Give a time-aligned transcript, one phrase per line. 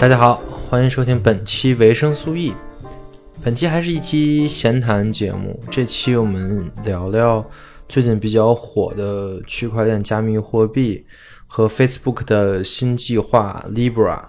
[0.00, 0.36] 大家好，
[0.70, 2.54] 欢迎收听本期维生素 E。
[3.42, 7.44] 本期还是一期闲谈节目，这期我们聊聊
[7.88, 11.04] 最近比较火的区块链加密货币
[11.48, 14.20] 和 Facebook 的新计划 Libra。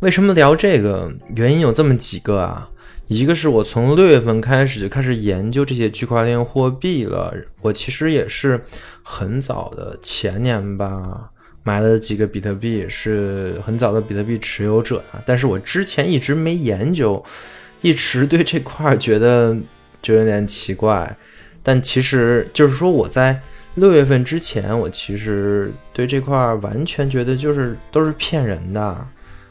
[0.00, 1.10] 为什么聊这个？
[1.34, 2.68] 原因有这么几个啊。
[3.06, 8.62] 一个是我从六月份开始就开始研究这些区块链货币了，我其实也是
[9.02, 11.30] 很早的前年吧。
[11.64, 17.24] 买了几个比特币，是很早的比特币持有者啊，但是我之前一直没研究，
[17.80, 19.56] 一直对这块觉得
[20.02, 21.16] 就有点奇怪。
[21.62, 23.40] 但其实就是说，我在
[23.76, 28.82] 六月份之前，我其实对这块完全觉得就是都是骗人的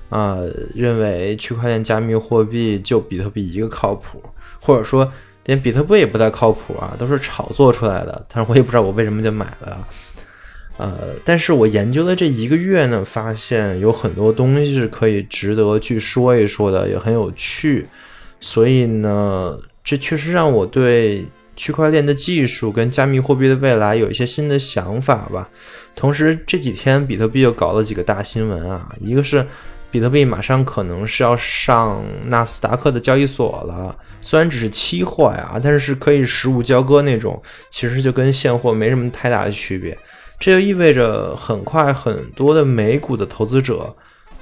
[0.09, 0.38] 啊，
[0.76, 4.22] 认为区块链加密货币就比特币一个靠谱，
[4.62, 5.12] 或者说
[5.46, 8.24] 连比特币也不太靠谱啊，都是炒作出来的。
[8.32, 9.88] 但是我也不知道我为什么就买了。
[10.78, 17.86] 呃，但是我研究了这一个月呢，发现有很多东西是可以值得去说一说的，也很有趣。
[18.40, 25.48] 所以呢，这确实让我对区块链的技术跟加密货币的未来有一些新的想法吧。
[25.96, 29.46] 同时这几天比特币又搞了几个大新闻啊，一个是
[29.92, 39.96] 比特币马上可能是要上纳斯达克的交易所了，虽然只是期货呀，但是是可以实物交割那种，其实就跟现货没什么太大的区别。
[40.39, 43.95] 这就意味着，很快很多的美股的投资者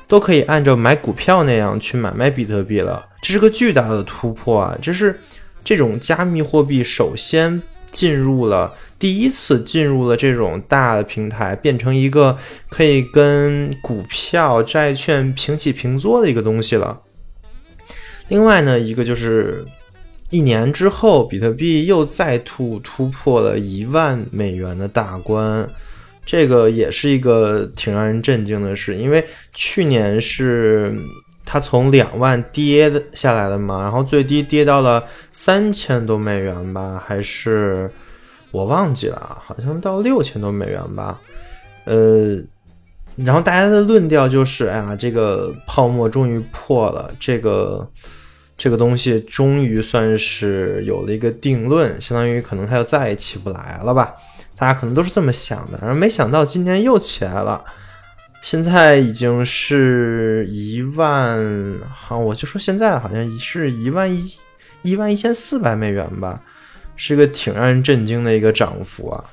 [0.07, 3.07] 都可以按照买股票那样去买卖比特币了。
[3.21, 4.77] 这是个巨大的突破啊！
[4.81, 5.19] 这是
[5.63, 7.61] 这种加密货币首先
[7.91, 12.37] 进入了第一次进入了这种大的平台，变成一个
[12.69, 16.99] 可以跟股票、债券平起平坐的一个东西了。
[18.27, 19.63] 另外呢，一个就是
[20.31, 25.69] 一年之后，比特币又再突突破了一万美元的大关。
[26.25, 30.95] 这个也是一个挺让人震惊的事，因为去年是
[31.43, 37.89] 它从两万跌下来的嘛，然后最低跌到了三千多美元吧，还是
[38.51, 41.19] 我忘记了，好像到六千多美元吧。
[41.85, 42.37] 呃，
[43.15, 47.85] 然后大家的论调就是，哎呀，这个泡沫终于破了，这个
[48.61, 54.13] 这个东西终于算是有了一个定论，相当于可能它就再也起不来了吧。
[54.55, 57.59] 大家可能都是这么想的，然后没想到今年又起来了，
[58.43, 61.43] 现在已经是一万，
[61.91, 64.23] 好，我就说现在好像是一万一
[64.83, 66.39] 一万一千四百美元吧，
[66.95, 69.23] 是个挺让人震惊的一个涨幅啊。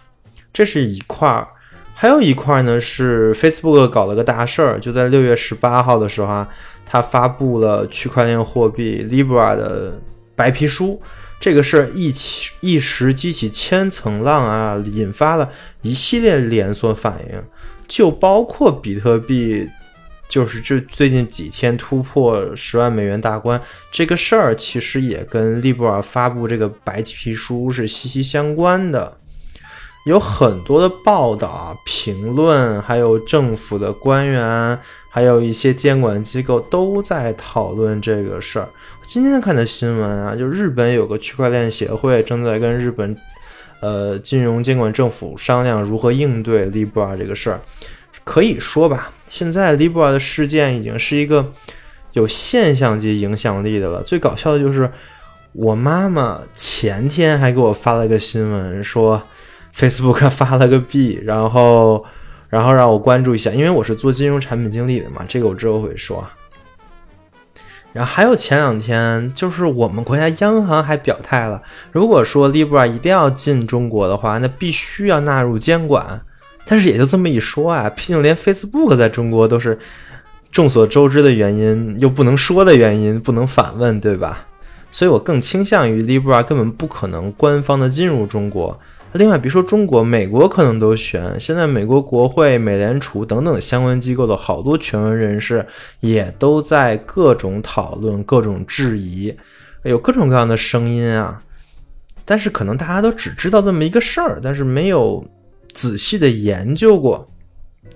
[0.54, 1.46] 这是一块儿，
[1.92, 6.48] 还有一块呢是 Facebook 搞了个大事儿，就在六月十八号的时候啊，
[6.88, 10.00] 他发布了区块链货币 Libra 的
[10.34, 11.00] 白皮书。
[11.38, 15.48] 这个事儿一起一时激起千层浪啊，引发了
[15.82, 17.40] 一系列连锁反应，
[17.86, 19.68] 就包括比特币，
[20.28, 23.60] 就是这最近几天突破十万美元大关
[23.92, 29.16] 这个事儿，其实也跟利布尔发布这个白皮书是息息相关的。
[30.06, 34.78] 有很多的报道、评论，还有政府的官员，
[35.18, 38.68] 还有一些监管机构都在讨论这个事儿。
[39.04, 43.16] 今天看的新闻啊，就日本有个区块链协会正在跟日本，
[43.80, 47.60] 呃，金融监管政府商量如何应对 Libra 这个事儿。
[48.22, 51.50] 可以说吧，现在 Libra 的事件已经是一个
[52.12, 54.00] 有现象级影响力的了。
[54.04, 54.88] 最搞笑的就是，
[55.50, 59.20] 我妈妈前天还给我发了个新闻说。
[59.76, 62.04] Facebook 发了个币，然后，
[62.48, 66.26] 然后让我关注一下，因为我是做金融产品经理的嘛，这个我之后会说。
[67.92, 71.60] 然后还有前两天，就是我们国家央行还表态了，
[71.90, 76.20] 如果说 Libra 一定要进中国的话，那必须要纳入监管。
[76.66, 79.78] 但是也就这么一说啊，毕竟连 Facebook 在中国都是
[80.52, 84.46] 众所周知的原因，又不能说的原因，不能反问，对吧？
[84.90, 88.78] 所以我更倾向于 Libra 根本不可能官方的进入中国。
[89.14, 91.40] 另外，别说中国，美国可能都悬。
[91.40, 95.66] 现在，美国国会、美联储等等相关机构的好多权威人士
[96.00, 99.34] 也都在各种讨论、各种质疑，
[99.82, 101.42] 有各种各样的声音啊。
[102.24, 105.24] 但是，可能大家都只知道这么一个事儿，但是没有
[105.72, 107.26] 仔细的研究过。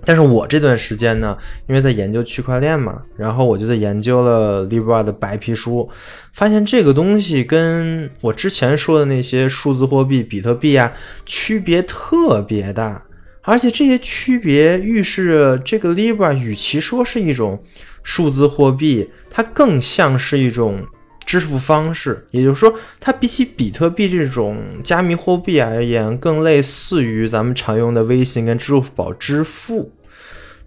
[0.05, 5.89] 但是我这段时间呢，因为在研究区块链嘛，然后我就在研究了 Libra 的白皮书，
[6.33, 10.91] 发现这个东西跟我之前说的那些数字货币、比特币啊，
[11.25, 13.01] 区别特别大，
[13.41, 17.61] 而且这些区别预示着这个 Libra 与其说是一种
[18.03, 20.85] 数字货币，它更像是一种。
[21.25, 29.91] 支付方式，也就是说，它比起比特币这种加密货币而言，更类似于咱们常用的微信跟支付宝支付。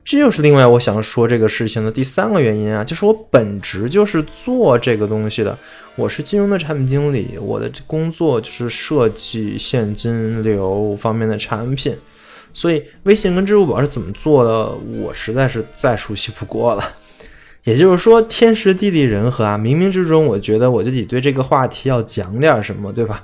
[0.04, 5.58] 这就是另外我想说这个事情的第三个原因啊，就是我本职就是做这个东西的，
[5.96, 11.96] 我是金融的产品经理，我的工作就是设计现金流方面的产品，
[12.54, 14.70] 所以微信跟支付宝是怎么做的，
[15.02, 16.88] 我实在是再熟悉不过了。
[17.66, 23.22] 也就是说，天时地利人和啊，冥冥之中，我觉得我就得对这个话题要讲点什么，对吧？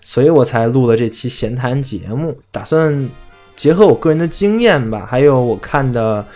[0.00, 3.08] 所以我才录了这期闲谈节目，打算。
[3.56, 6.26] 结合我个人的经验吧，还有我看的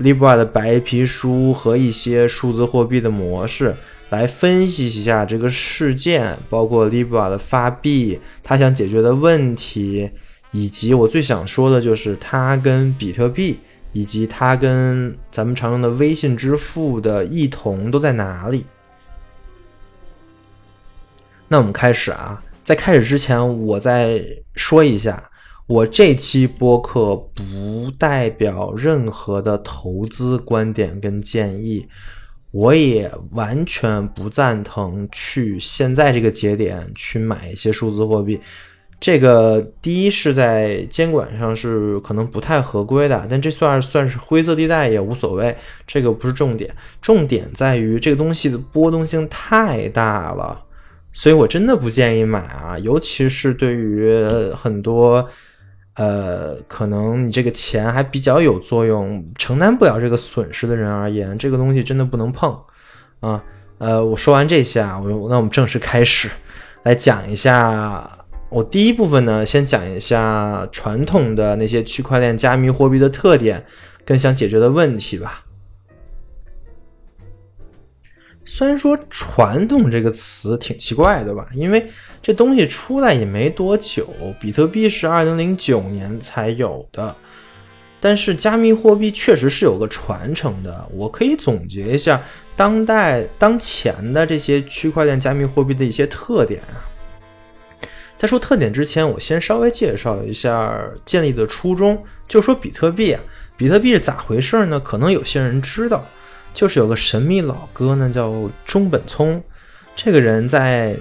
[0.00, 3.74] Libra 的白皮书和一些数字货币的模式，
[4.10, 10.10] 来分析一下这个事件，包括 Libra 的发币，它想解决的问题，
[10.50, 13.58] 以及我最想说的就是它跟比特币，
[13.96, 18.66] 以及它跟咱们常用的微信支付的异同都在哪里。
[21.48, 24.22] 那我们开始啊，在开始之前，我再
[24.54, 25.30] 说一下。
[25.66, 31.88] 我这期播客不代表任何的投资观点跟建议，
[32.50, 38.38] 我也完全不赞同去现在这个节点去买一些数字货币。
[38.98, 45.56] 这个第一是在监管上是可能不太合规的，但这算算是灰色地带也无所谓，
[45.86, 50.62] 这个不是重点，重点在于这个东西的波动性太大了，
[51.12, 54.18] 所以我真的不建议买啊，尤其是对于
[54.54, 55.28] 很多。
[55.98, 62.54] 呃，可能你这个钱还比较有作用，承担不了这个损失的人而言，这个东西真的不能碰
[63.20, 63.42] 啊。
[63.78, 66.28] 呃，我说完这些啊，我那我们正式开始
[66.82, 68.25] 来讲一下。
[68.48, 73.64] 我第一部分呢，先讲一下传统的那些区块链加密货币的特点
[74.04, 75.44] 跟想解决的问题吧。
[78.44, 81.90] 虽然说“传统”这个词挺奇怪的吧，因为
[82.22, 84.08] 这东西出来也没多久，
[84.40, 87.14] 比特币是二零零九年才有的，
[88.00, 90.88] 但是加密货币确实是有个传承的。
[90.92, 92.22] 我可以总结一下
[92.54, 96.95] 当代当前的这些区块链加密货币的一些特点啊。
[98.16, 103.20] 在说特点之前，我先稍微介绍一下建立的初衷，就说比特币啊，
[103.56, 104.80] 比特币是咋回事呢？
[104.80, 106.04] 可能有些人知道。
[106.54, 108.32] 就是有个神秘老哥呢，叫
[108.64, 109.42] 中本聪，
[109.94, 110.96] 这个人在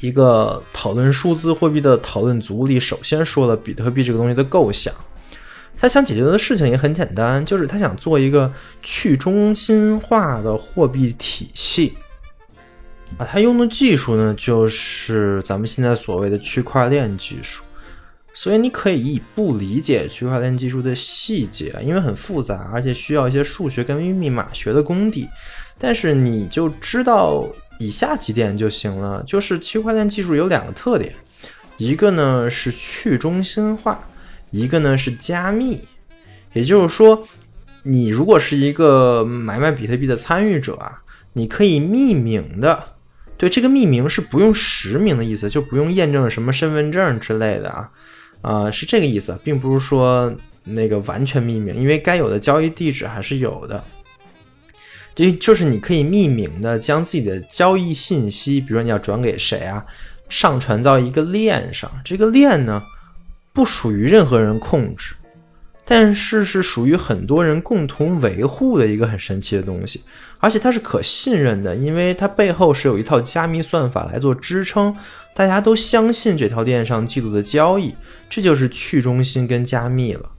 [0.00, 4.92] 一个讨论数字货币的讨论组里，首先说了比特币这个东西的构想。
[5.78, 8.52] 他想解决的事情也很简单，就是他想做一个
[8.82, 11.96] 去中心化的货币体系。
[13.18, 17.62] 啊，他用的技术呢，就是咱们现在所谓的区块链技术。
[18.34, 25.26] 所以你可以不理解区块链技术的细节，因为很复杂，而且需要一些数学跟密码学的功底。
[25.78, 27.46] 但是你就知道
[27.78, 31.14] 以下几点就行了，就是区块链技术有两个特点，
[31.78, 34.06] 一个呢是去中心化，
[34.50, 35.80] 一个呢是加密。
[36.52, 37.26] 也就是说，
[37.84, 41.00] 你如果是一个买卖比特币的参与者啊，
[41.32, 42.82] 你可以匿名的，
[43.36, 47.90] 对这个匿名是不用实名的意思，就不用验证什么身份证之类的啊。
[48.42, 50.32] 啊，是这个意思，并不是说
[50.64, 53.82] 那个完全匿名，因为该有的交易地址还是有的。
[55.14, 59.84] 就就是你可以匿名的将自己的交易信息，比如说你要转给谁啊，
[60.28, 62.82] 上传到一个链上，这个链呢
[63.52, 65.14] 不属于任何人控制。
[65.88, 70.02] 但是是属于很多人共同维护的一个很神奇的东西，
[70.40, 74.94] 而且它是可信任的，因为它背后是有一套加密算法来做支撑，
[75.32, 77.94] 大家都相信这条链上记录的交易，
[78.28, 80.32] 这就是去中心跟加密了。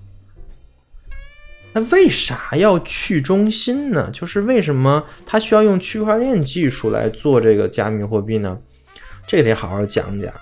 [1.74, 4.10] 那为啥要去中心呢？
[4.12, 8.58] 就是为什么它需要用区块链技术来做这个加密货币呢？
[9.26, 10.34] 这得好好讲讲。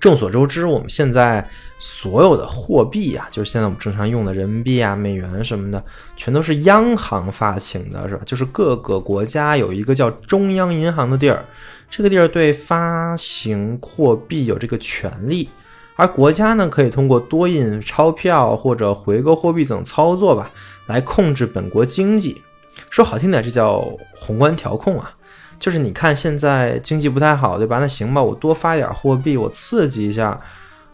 [0.00, 1.48] 众所周知，我们现在
[1.78, 5.82] 所有的货币啊，就是现在我们正常用的人民币啊、美元什么的，
[6.16, 8.22] 全都是央行发行的，是吧？
[8.26, 11.44] 就是各个国家有一个叫中央银行的地儿，
[11.88, 15.48] 这个地儿对发行货币有这个权利，
[15.94, 20.50] 而国家呢，可以通过多印钞票或者回购货币等操作吧，
[20.86, 22.42] 来控制本国经济。
[22.90, 23.84] 说好听点，这叫
[24.16, 25.14] 宏观调控啊。
[25.58, 27.78] 就是你看现在经济不太好，对吧？
[27.80, 30.40] 那行吧，我多发点货币，我刺激一下，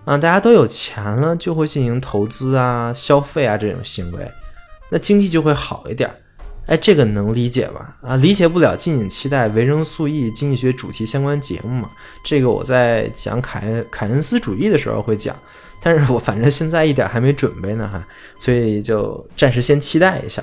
[0.05, 4.31] 啊，大家都有钱了，就会进行投资啊、消费啊这种行为，
[4.91, 6.15] 那经济就会好一点。
[6.67, 7.95] 哎，这个能理解吧？
[8.01, 11.91] 啊，理解不了，敬请期待维生素 E 经济学主题相关节目嘛。
[12.25, 15.37] 这个我在讲凯恩凯恩斯主义的时候会讲，
[15.83, 18.03] 但是我反正现在一点还没准备呢哈，
[18.39, 20.43] 所以就暂时先期待一下。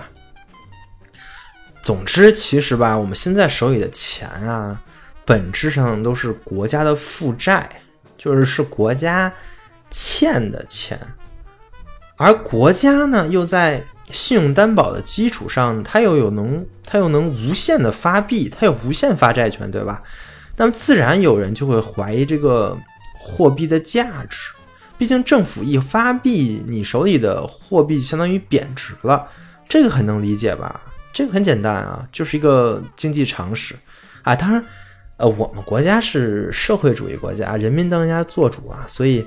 [1.81, 4.79] 总之，其实吧，我们现在手里的钱啊，
[5.25, 7.67] 本质上都是国家的负债，
[8.15, 9.33] 就是是国家
[9.91, 10.97] 欠的钱，
[12.15, 20.01] 而国家呢，又在信用担保的基础上，它又有能，它又能无限的发币，它有无限发债权，对吧？
[20.55, 22.77] 那么自然有人就会怀疑这个
[23.19, 24.51] 货币的价值。
[24.97, 29.27] 毕竟政府一发币，你手里的货币相当于贬值了，
[29.67, 30.79] 这个很能理解吧？
[31.11, 33.75] 这个很简单啊，就是一个经济常识
[34.21, 34.35] 啊。
[34.35, 34.63] 当然，
[35.17, 39.25] 呃，我们国家是社会主义国家，人民当家作主啊，所以，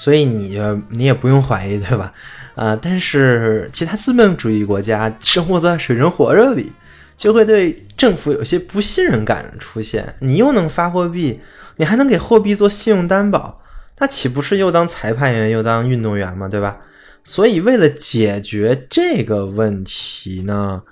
[0.00, 2.10] 所以你你也不用怀疑，对吧？
[2.54, 6.72] 啊，但是其他资本主义国家生活在水深火热里，
[7.18, 10.14] 就会对政府有些不信任感出现。
[10.20, 11.38] 你又能发货币，
[11.76, 13.60] 你还能给货币做信用担保。
[13.98, 16.48] 那岂不是又当裁判员又当运动员嘛？
[16.48, 16.80] 对吧？
[17.22, 20.82] 所以为了解决这个问题呢，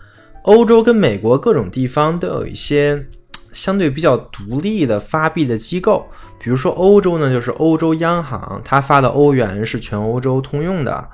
[0.42, 3.06] 欧洲跟美国各种地方都有一些
[3.54, 6.06] 相对比较独立的发币的机构。
[6.38, 11.08] 比如说欧洲呢，就是欧洲央行，它发的欧元是全欧洲通用的。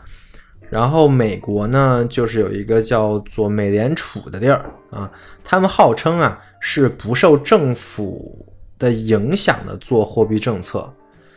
[0.71, 5.11] 然后美国呢，就是有一个叫做美联储的地儿啊，
[5.45, 8.45] 他们号称啊是不受政府
[8.79, 10.93] 的影响的做货币政策。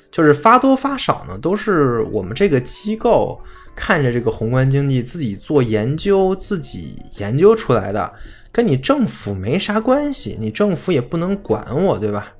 [0.09, 3.39] 就是发多发少呢，都是我们这个机构
[3.75, 8.11] 看着这个宏观经济自己做研究，自己研究出来的，
[8.51, 12.33] 跟你政府没啥关系，你政府也不能管我，对吧？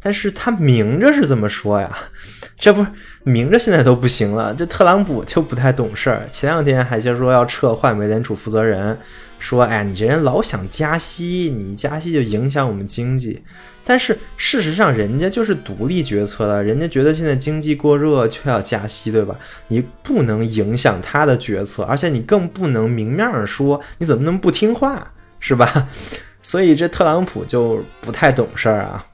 [0.00, 1.90] 但是他明着是这么说呀，
[2.56, 2.86] 这不
[3.24, 8.98] 明着现在都不行了，这特朗普就不太懂事儿，前两天还就说要撤换美联储负责人，
[9.38, 13.42] 说哎，你这人老想加息，你加息就影响我们经济。
[13.84, 19.34] 但是事实上，人家就是独立决策的，人家觉得现在经济过热就要加息，对吧？
[19.68, 25.88] 你不能影响他的决策，而且你更不能明面上说你怎么能不听话，是吧？
[26.42, 29.04] 所以这特朗普就不太懂事儿啊。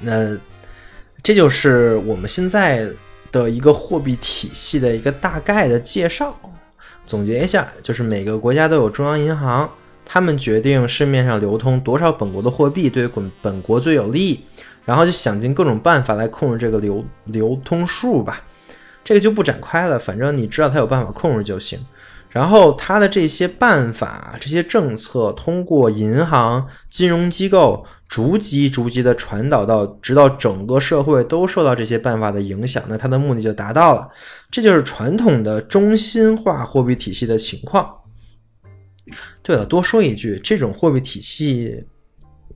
[0.00, 0.36] 那
[1.22, 2.88] 这就是我们现在
[3.32, 6.38] 的一个货币体系的一个大概的介绍。
[7.06, 9.70] 总结一下，就是每个国家都有中央银行。
[10.06, 14.44] 他们决定市面上流通多少本国的货币对本本国最有利，
[14.84, 18.42] 然后就想尽各种办法来控制这个流流通数吧。
[19.02, 21.78] 这个就不展开了，反正你知道他有办法控制就行。
[22.34, 34.08] 然后他的这些办法、这些政策，通过银行、金融机构逐级逐级的传导到，直到整个社会都受到这些办法的影响，那他的目的就达到了。
[34.50, 37.88] 这就是传统的中心化货币体系的情况。
[39.40, 41.86] 对了，多说一句，这种货币体系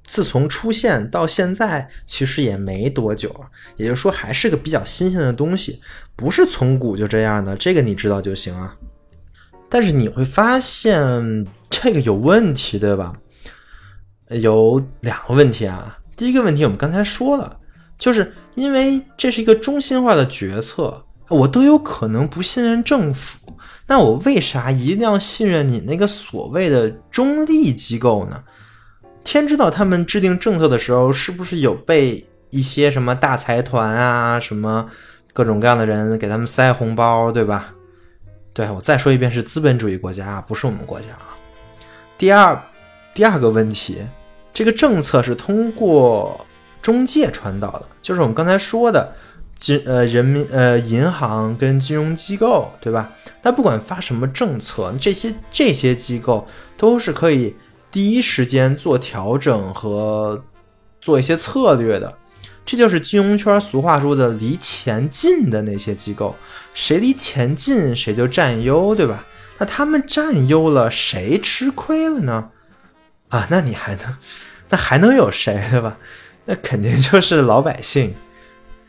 [0.04, 3.32] 自从出现到现在，其实也没多久，
[3.76, 5.80] 也就是说还是个比较新鲜的东西，
[6.16, 8.74] 不是从古就这样的，这个你知道就行啊。
[9.68, 13.12] 但是你会发现这个有问题，对吧？
[14.30, 15.98] 有两个问题啊。
[16.16, 17.56] 第一个问题我们刚才说了，
[17.98, 23.38] 就是因为这是一个中心化的决策，我都有可能不信任政府。
[23.86, 28.42] 那我为啥一定要信任你那个所谓的中立机构呢？
[29.24, 34.88] 天知道他们制定政策的时候是不是有被一些什么大财团啊、什么
[35.32, 37.74] 各种各样的人给他们塞红包，对吧？
[38.58, 41.38] 对我再说一遍，是资本主义国家，不是我们国家啊。
[42.18, 42.60] 第二，
[43.14, 43.98] 第二个问题，
[44.52, 46.44] 这个政策是通过
[46.82, 49.14] 中介传导的，就是我们刚才说的。
[49.56, 53.12] 金呃人民呃银行跟金融机构对吧？
[53.42, 56.44] 那不管发什么政策，这些这些机构
[56.76, 57.54] 都是可以
[57.92, 60.42] 第一时间做调整和
[61.00, 62.12] 做一些策略的。
[62.68, 66.36] 这就是金融圈俗话说的“离钱近的那些机构”，
[66.74, 69.24] 谁离钱近谁就占优，对吧？
[69.56, 72.50] 那他们占优了，谁吃亏了呢？
[73.28, 74.14] 啊，那你还能
[74.68, 75.96] 那还能有谁对吧？
[76.44, 78.14] 那肯定就是老百姓。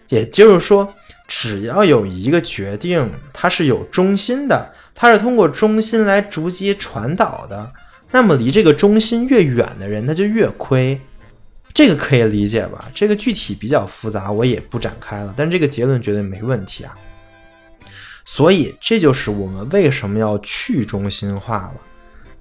[0.10, 0.94] 也就是说，
[1.26, 7.72] 只要有一个决定，它是有中心的，它是通过中心来逐级传导的，
[8.12, 11.00] 那么离这个中心越远的人，他就越亏。
[11.74, 12.90] 这个可以理解吧？
[12.94, 15.34] 这个具体比较复杂，我也不展开了。
[15.38, 16.96] 但这个结论绝对没问题啊。
[18.26, 21.82] 所以这就是我们为什么要去中心化了。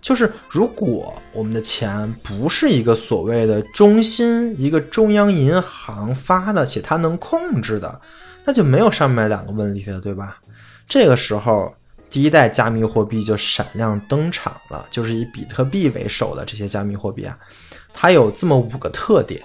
[0.00, 8.00] 就是如果我们的钱不是一个所谓的中心、一个中央银行发的，且它能控制的，
[8.44, 10.38] 那就没有上面两个问题了，对吧？
[10.86, 11.74] 这个时候，
[12.08, 17.36] 第一代加密货币就闪亮登场了，就是以比特币为首的这些加密货币啊，
[17.92, 19.42] 它有这么五个特点。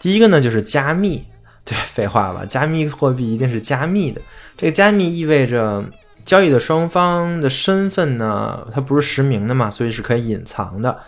[0.00, 1.24] 第一个呢，就是加密。
[1.64, 4.20] 对，废话吧，加密货币一定是加密的。
[4.56, 5.84] 这个加密意味着。
[6.24, 10.98] 交易的双方的身份呢，它不是实名的嘛，所以是可以隐藏的。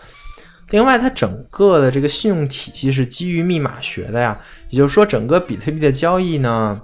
[0.69, 4.39] 另外，它整个的这个信用体系是基于密码学的呀，
[4.69, 6.81] 也就是说，整个比特币的交易呢，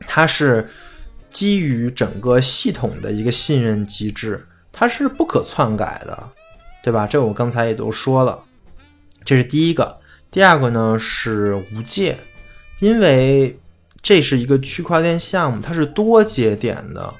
[0.00, 0.68] 它是
[1.30, 4.46] 基于整个系统的一个信任机制。
[4.70, 6.28] 它是不可篡改的，
[6.84, 7.06] 对吧？
[7.06, 8.38] 这我刚才也都说了，
[9.24, 9.98] 这是第一个。
[10.30, 12.16] 第二个呢是无界，
[12.80, 13.58] 因为
[14.00, 17.12] 这是一个区块链项目，它是多节点的，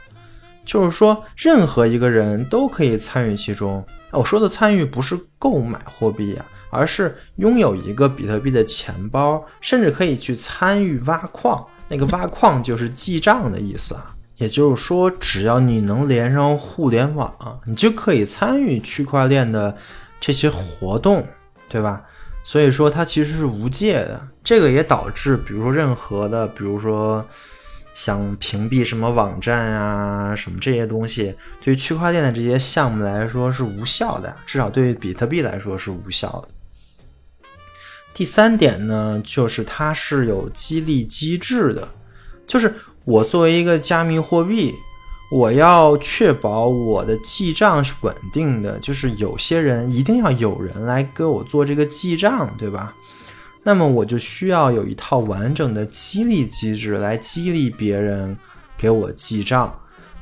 [0.65, 3.85] 就是说任何一个人都可以参与其中。
[4.11, 11.65] 我说的参与不是购买货币啊，而是拥有一个比特币的钱包，甚至可以去参与挖矿。
[11.89, 19.77] 那个挖矿就是记账的意思啊，也就是说，只要你能连上互联网，你就可以参与区块链的
[20.19, 21.27] 这些活动，
[21.73, 22.05] 对吧？
[22.45, 27.27] 所以说它其实是无界的，这个也导致，比如说任何的，比如说
[27.95, 36.49] 想屏蔽什么网站啊，什么这些东西，对于区块链的这些项目来说是无效的，至少对比特币来说是无效的。
[38.13, 41.89] 第三点呢，就是它是有激励机制的，
[42.47, 42.75] 就是
[43.05, 44.75] 我作为一个加密货币。
[45.33, 52.95] 我要确保我的记账是稳定的，就是有些人一定要有人来给我做这个记账，对吧？
[53.63, 58.37] 那么我就需要有一套完整的激励机制来激励别人
[58.77, 59.75] 给我记账，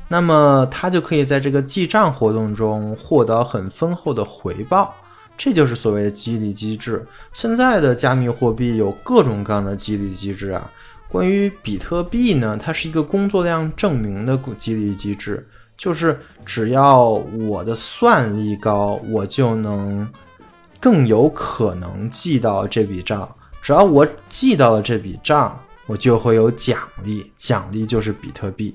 [0.07, 4.95] 那么他就可以在这个记账活动中获得很丰厚的回报，
[5.37, 7.05] 这就是所谓的激励机制。
[7.33, 10.71] 现在的加密货币有各种各样的激励机制啊。
[11.11, 20.09] 关于比特币呢，它是一个工作量证明的激励机制，就是只要我的算力高，我就能
[20.79, 23.29] 更有可能记到这笔账。
[23.61, 28.73] 只要我记到了这笔账，我就会有奖励，奖励就是比特币。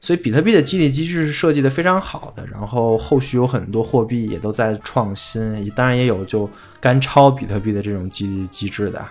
[0.00, 2.46] 所以，比特币的激励机制是设计的非常好的。
[2.46, 6.48] 然后，后续有很多货币也都在创新，当然也有就
[6.80, 9.06] 干抄比特币的这种激励机制的。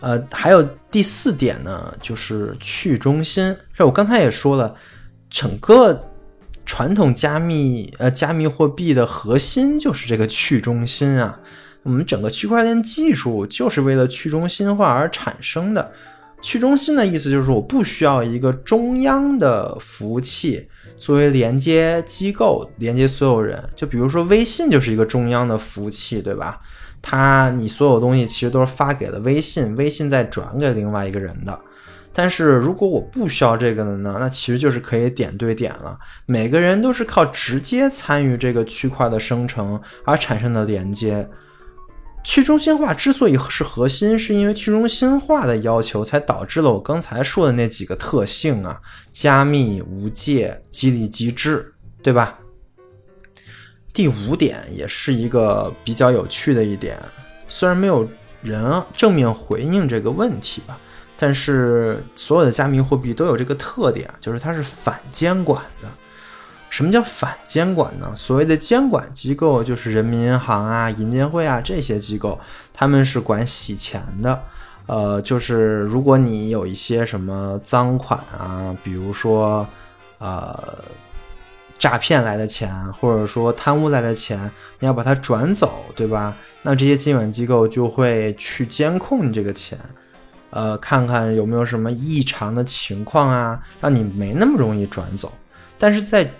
[0.00, 3.54] 呃，还有第四点呢，就是去中心。
[3.74, 4.74] 这我刚才也说了，
[5.28, 6.08] 整个
[6.64, 11.38] 传统加密呃加密货币的核心就是这个去中心啊。
[11.82, 15.92] 我们整个区块链技术就是为了去中心化而产生的。
[16.42, 23.62] 去中心的意思就是我不需要一个中央的服务器作为连接机构，连接所有人。
[23.76, 26.58] 就比如说微信就是一个中央的服务器，对吧？
[27.02, 31.58] 它，你所有东西其实都是发给了微信，微信再转给另外一个人的。
[32.12, 34.16] 但是如果我不需要这个的呢？
[34.18, 35.96] 那其实就是可以点对点了。
[36.26, 41.28] 每个人都是靠直接参与这个区块的生成而产生的连接。
[42.22, 48.78] 去中心化之所以是核心，是因为去中心化的要求才导致了我刚才说的那几个特性啊：
[49.12, 52.38] 加密、无界、激励机制，对吧？
[53.92, 56.96] 第五点也是一个比较有趣的一点，
[57.48, 58.08] 虽然没有
[58.40, 60.78] 人正面回应这个问题吧，
[61.18, 65.88] 但是所有的加密货币都有这个特点，就是它是反监管的。
[66.68, 68.12] 什么叫反监管呢？
[68.16, 72.38] 所谓的监管机构就是人民银行啊、银监会啊这些机构，
[72.72, 74.40] 他们是管洗钱的。
[74.86, 79.66] 呃，就是如果你有一些什么赃款啊，比如说，
[80.18, 80.78] 呃。
[81.80, 84.38] 诈骗来的钱，或者说贪污来的钱，
[84.78, 86.36] 你要把它转走，对吧？
[86.60, 89.78] 那这些监管机构就会去监控你这个钱，
[90.50, 95.32] 呃，看看有没有什么异常的情况啊，让你没那么容易转走。
[95.78, 96.30] 但是在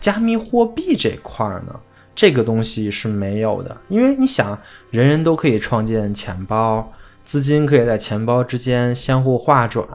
[0.00, 1.78] 加密货币这块呢，
[2.12, 4.58] 这个东西是没有的，因为你想，
[4.90, 6.92] 人人都可以创建钱包，
[7.24, 9.86] 资金可以在钱包之间相互划转，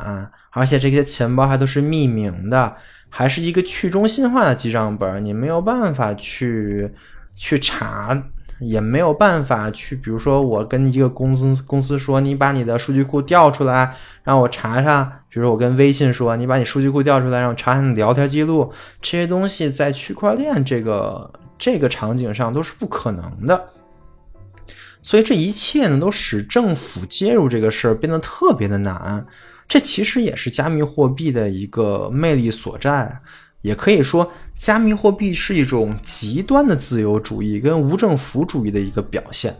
[0.52, 2.74] 而且这些钱包还都是匿名的。
[3.18, 6.92] 还是一个去中心化的记账本，你没有办法去
[7.34, 8.22] 去查，
[8.60, 15.22] 也没有办法去，比如说我跟一个公司公司说，你把你的数据库调出来，让我查查。
[15.30, 18.70] 比如说我跟微信说，你把你数据库调出来，让我查查你聊天记录。
[19.02, 23.70] 这些东西在区块链这个这个场景上都是不可能的。
[25.02, 29.26] 所以这一切呢，都使政府介入这个事儿变得特别的难。
[29.68, 33.20] 这其实也是加密货币的一个魅力所在，
[33.62, 39.56] 也可以说，加密货币是一种极端的自由主义跟无政府主义的一个表现。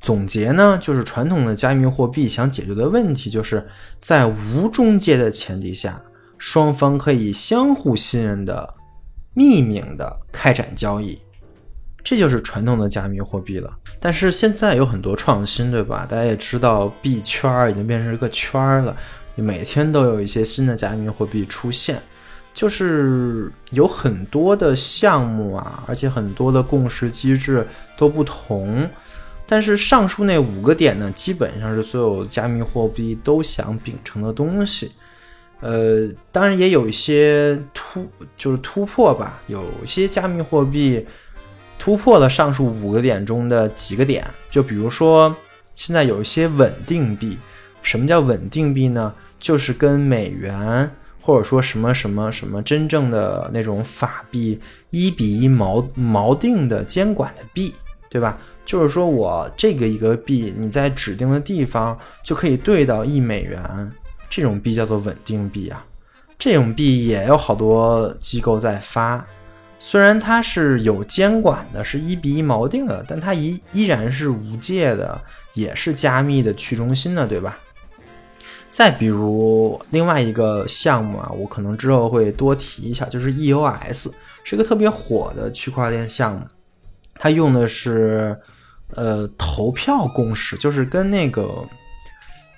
[0.00, 3.68] 总结呢，就是传统的加密货币想解决的问题，就是
[4.00, 6.02] 在无中介的前提下，
[6.38, 8.74] 双方可以相互信任的、
[9.36, 11.18] 匿名的开展交易。
[12.02, 16.06] 这就是传统的加密货币了，但是现在有很多创新，对吧？
[16.08, 18.96] 大家也知道，币圈已经变成一个圈了，
[19.34, 22.00] 每天都有一些新的加密货币出现，
[22.54, 28.88] 就是有很多的项目啊，而且很多的共识机制都不同。
[29.46, 34.92] 但是上述那五个点呢，基本上是所有加密货币都想秉承的东西。
[35.60, 41.04] 呃，当然也有一些突就是突破吧，有些加密货币
[41.80, 45.34] 突破了上述五个点中的几个点，就比如说
[45.74, 47.38] 现在有一些稳定币。
[47.82, 49.14] 什么叫稳定币呢？
[49.38, 57.74] 就是跟美元或者说什么什么什么真正的那种法币一比一锚锚定的监管的币，
[58.10, 58.36] 对吧？
[58.66, 63.90] 就是说我这个一个币，你在指定的地方就可以兑到一美元，
[64.28, 65.82] 这种币叫做稳定币啊。
[66.38, 69.26] 这种币也有好多机构在发，
[69.82, 75.18] 虽然它是有监管的，是一比一锚定的，但它依依然是无界的，
[75.54, 77.58] 也是加密的、去中心的，对吧？
[78.70, 84.12] 再比如另外一个项目啊，我可能之后会多提一下，就是 EOS，
[84.44, 86.46] 是一个特别火的区块链项目，
[87.14, 88.38] 它用的是
[88.94, 91.66] 呃投票共识，就是跟那个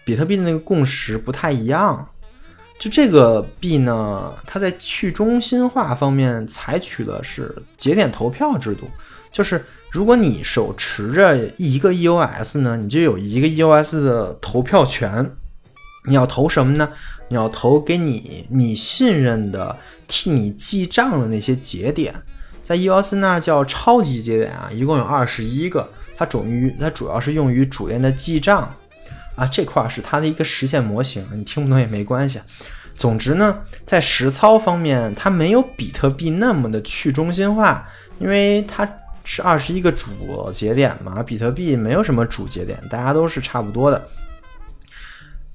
[0.04, 2.06] 比特币的那个共识不太一样。
[2.82, 8.88] 就这个币呢，它在去中心化方面采取的是节点投票制度，
[9.30, 15.30] 就是如果你手持着一个 EOS 呢，你就有一个 EOS 的投票权。
[16.06, 16.88] 你要投什么呢？
[17.28, 22.12] 你要投给你你信任的替你记账的那些节点，
[22.64, 28.74] 在 EOS 那叫超级节点啊，一共有二十一个，它主于它主要是用于主链的记账
[29.34, 32.40] 啊，这块是它的一个实现模型，你听不懂也没关系。
[32.94, 38.86] 总之呢，在实操方面，它没有比特币那么的去中心化，因为它
[39.24, 40.06] 是二十一个主
[40.52, 44.08] 节点嘛，比特币没有什么主节点，大家都是差不多的。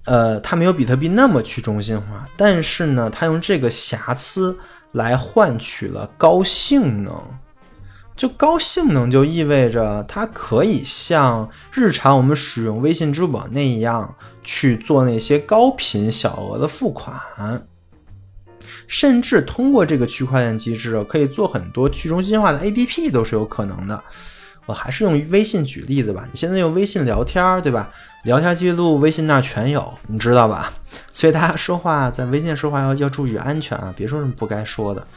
[0.05, 4.57] 呃，它没有比特币那么去中心化，但是呢，它用这个瑕疵
[4.93, 7.13] 来换取了高性能。
[8.17, 17.15] 就高性能就意味着它可以像日常我们使用微信、支付宝那样去做那些高频小额的付款，
[18.87, 24.03] 甚至通过这个区块链机制可以做很多去中心化的 APP 都是有可能的。
[24.65, 27.89] 我还是用微信举例子吧，你现在用微信聊天，对吧？
[28.25, 30.73] 聊天记录微信那全有，你知道吧？
[31.13, 35.07] 所以大家说话在微信说话要要注意安全啊，别说什么不该说的。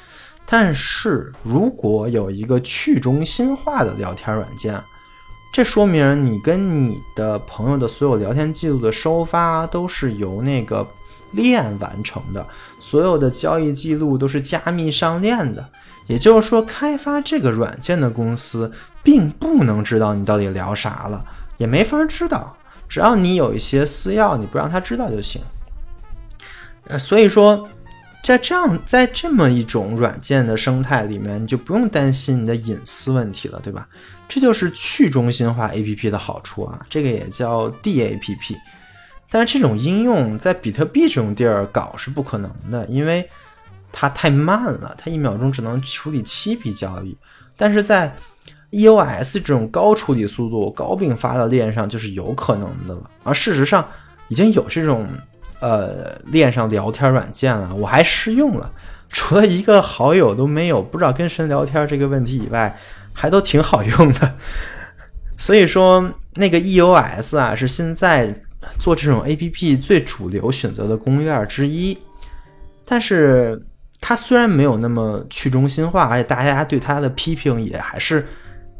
[0.50, 4.82] 但是如果有一个去中心化的聊天软件，
[5.52, 10.84] 这说明你跟你的朋友的所有聊天记录的收发都是由那个
[11.30, 12.44] 链完成的，
[12.80, 15.64] 所有的交易记录都是加密上链的。
[16.08, 18.72] 也就是说，开发这个软件的公司
[19.04, 21.24] 并不能知道你到底聊啥了，
[21.58, 22.56] 也没法知道。
[22.88, 25.40] 只要你有一些私钥，你不让他知道就行。
[26.88, 27.68] 呃，所以说，
[28.22, 33.88] 在这样在这么一种软件的生态里面，你就不用担心你的隐私问题了，对吧？
[34.28, 38.56] 这就是去中心化 APP 的好处啊，这个也叫 DAPP。
[39.30, 43.28] 但是这种应用在比特币这种地儿搞是不可能的，因为
[43.90, 47.16] 它太慢了，它一秒钟只能处理七笔交易。
[47.56, 48.14] 但是在
[48.70, 53.88] EOS 这种高处理速度、高并发的链上就是有可能的了，而事实上
[54.28, 55.08] 已经有这种
[55.60, 58.72] 呃链上聊天软件了，我还试用了，
[59.08, 62.76] 除了一个好友都没有，不知道跟谁聊天这个问题以外，
[63.12, 64.34] 还都挺好用的。
[65.38, 68.34] 所以说，那个 EOS 啊是现在
[68.78, 71.96] 做这种 APP 最主流选择的公链之一，
[72.84, 73.62] 但是
[74.00, 78.26] 它虽然没有那么去中心化，而且大家对它的批评也还是。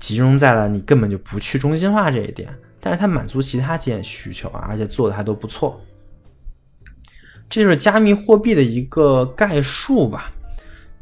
[0.01, 2.49] 集中在了你根本就不去中心化这一点，
[2.81, 5.79] 但是它满足其他几点需求啊，而且做的还都不错。
[7.51, 10.31] 这就是加密货币的一个概述吧，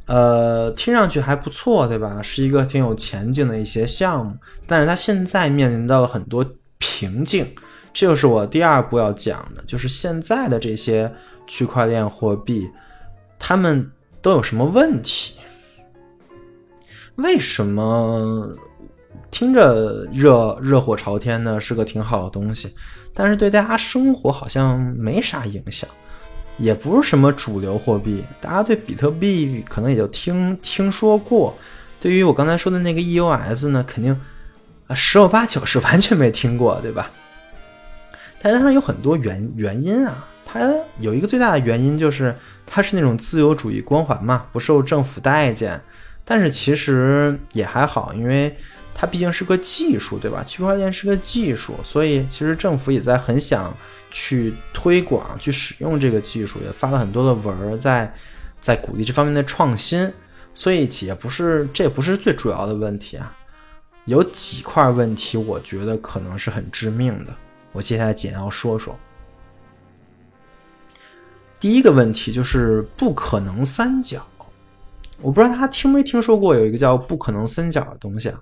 [0.06, 2.22] 呃，听上去还不错，对吧？
[2.22, 4.34] 是一个挺有前景的一些项目，
[4.66, 6.44] 但是它现在面临到了很多
[6.78, 7.46] 瓶颈，
[7.92, 11.12] 这就是我第二步要讲的，就是现在的这些
[11.46, 12.66] 区块链货币，
[13.38, 13.90] 它们
[14.22, 15.34] 都有什么问题？
[17.16, 18.56] 为什么？
[19.30, 22.74] 听着热热火朝天的是个挺好的东西，
[23.12, 25.86] 但是对大家生活好像没啥影响，
[26.58, 28.22] 也不是什么主流货币。
[28.40, 31.56] 大家对比特币可能也就听听说过，
[31.98, 34.20] 对于我刚才说的那个 EOS 呢，肯定
[34.86, 37.10] 啊十有八九是 完全没听过，对吧？
[38.42, 45.80] 但是它有很多原原因啊，它有一个最大的原因就是它是那种自由主义光环嘛，不受政府待见。
[46.24, 48.56] 但是其实也还好，因为。
[49.00, 50.42] 它毕竟是个技术，对吧？
[50.42, 53.72] 区块链是个技术，所以其实政府也在很想
[54.10, 58.12] 去推广、去使用这个技术，也发了很多的文儿，在
[58.60, 60.12] 在鼓励这方面的创新。
[60.54, 63.32] 所以企业不是这也不是最主要的问题啊，
[64.06, 67.32] 有几块问题，我觉得可能是很致命的。
[67.70, 68.98] 我接下来简要说说。
[71.60, 74.26] 第一个问题就是不可能三角。
[75.20, 78.40] 我不知道大家听没听说过有一个叫不可能三角的东西啊？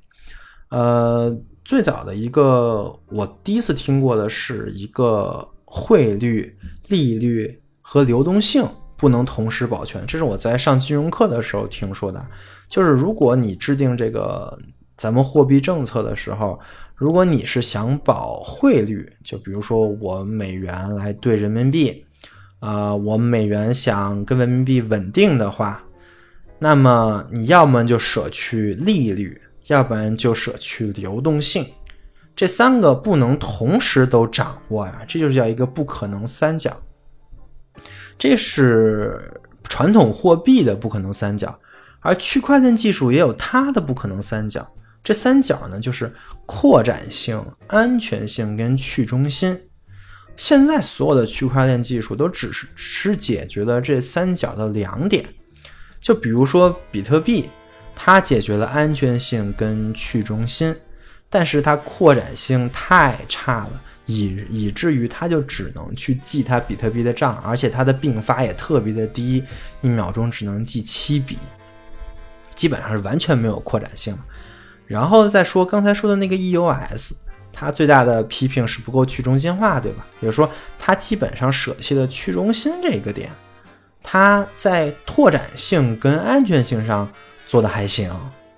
[0.68, 6.57] 呃，最早的一个我第一次听过的是一个汇率、
[6.88, 12.24] 利率和流动性不能同时保全，这是我在上金融课的时候听说的。
[12.68, 14.59] 就是如果你制定这个
[14.96, 16.59] 咱们货币政策的时候，
[16.94, 22.05] 如果你是想保汇率，就比如说我美元来兑人民币，
[22.61, 25.83] 啊，我美元想跟人民币稳定的话。
[26.59, 31.66] 那么你要么就舍去利率，要不然就舍去流动性，
[32.37, 36.81] 这三个不能同时都掌握呀，这就叫一个不可能三角。
[38.18, 41.59] 这是传统货币的不可能三角，
[42.01, 44.70] 而区块链技术也有它的不可能三角。
[45.03, 46.12] 这三角呢，就是
[46.44, 49.59] 扩展性、安全性跟去中心。
[50.37, 55.25] 现在所有的区块链技术都只是是解决了这三角的两点。
[56.01, 57.49] 就比如说比特币，
[57.94, 60.75] 它解决了安全性跟去中心，
[61.37, 69.44] 但是它扩展性太差了，以以至于它就只能去记它比特币的账，而且它的并发也特别的低，
[69.83, 71.37] 一秒钟只能记七笔，
[72.55, 74.16] 基本上是完全没有扩展性。
[74.87, 77.12] 然后再说刚才说的那个 EUS，
[77.53, 80.07] 它最大的批评是不够去中心化，对吧？
[80.20, 83.31] 也就是说，它基本上舍弃了去中心这个点。
[84.03, 87.07] 它在拓展性跟安全性上
[87.46, 88.11] 做的还行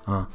[0.04, 0.28] 啊，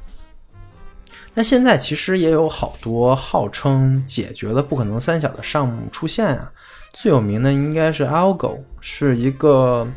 [1.34, 6.52] 那现在其实也有好多号称解决了不可能三角的项目出现啊，
[6.94, 9.88] 最有名的应该是 Algo，是一个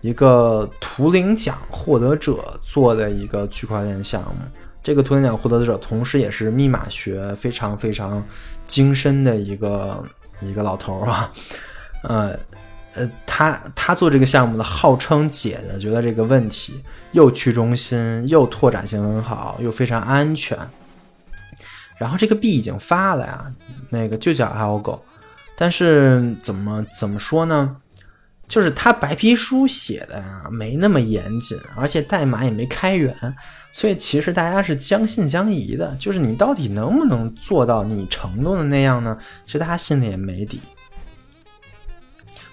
[0.00, 4.36] 一个图灵奖获得者做的一个区块链项目。
[4.82, 8.24] 这个图灵奖获得者同时也是密码学非常非常
[8.66, 10.02] 精深的一个
[10.40, 11.30] 一个老头啊，
[12.04, 12.38] 呃。
[13.00, 16.78] 呃，他他做这个项目的号称解的，觉得这个问题，
[17.12, 20.58] 又去中心，又拓展性很好，又非常安全。
[21.98, 23.50] 然后这个币已经发了呀，
[23.88, 25.00] 那个就叫 Algo，
[25.56, 27.76] 但是怎么怎么说呢？
[28.46, 33.14] 就是他白皮书写的呀，没那么严谨，而且代码也没开源，
[33.72, 35.96] 所以其实大家是将信将疑的。
[35.98, 39.16] 就是你到底能不能做到你承诺的那样呢？
[39.46, 40.60] 其实大家心里也没底。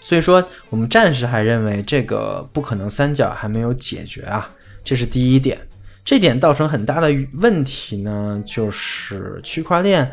[0.08, 4.50] 所以说，我们暂时还认为这个不可能三角还没有解决啊，
[4.82, 5.60] 这是第一点。
[6.06, 10.10] 这点造成很大的问题呢，就是区块链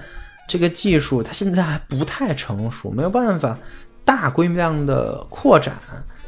[0.48, 3.56] 这个技术它现在还不太成熟，没有办法
[4.04, 5.78] 大规模量的扩展，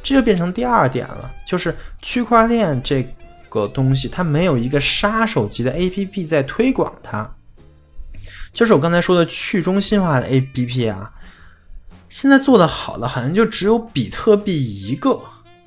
[0.00, 3.04] 这就变成第二点了，就是区块链这
[3.48, 7.28] 个东西它没有一个杀手级的 APP 在推广它，
[8.52, 11.10] 就是我刚才说的去中心化的 APP 啊。
[12.16, 15.20] 现在做的好的好像就只有比特币一个，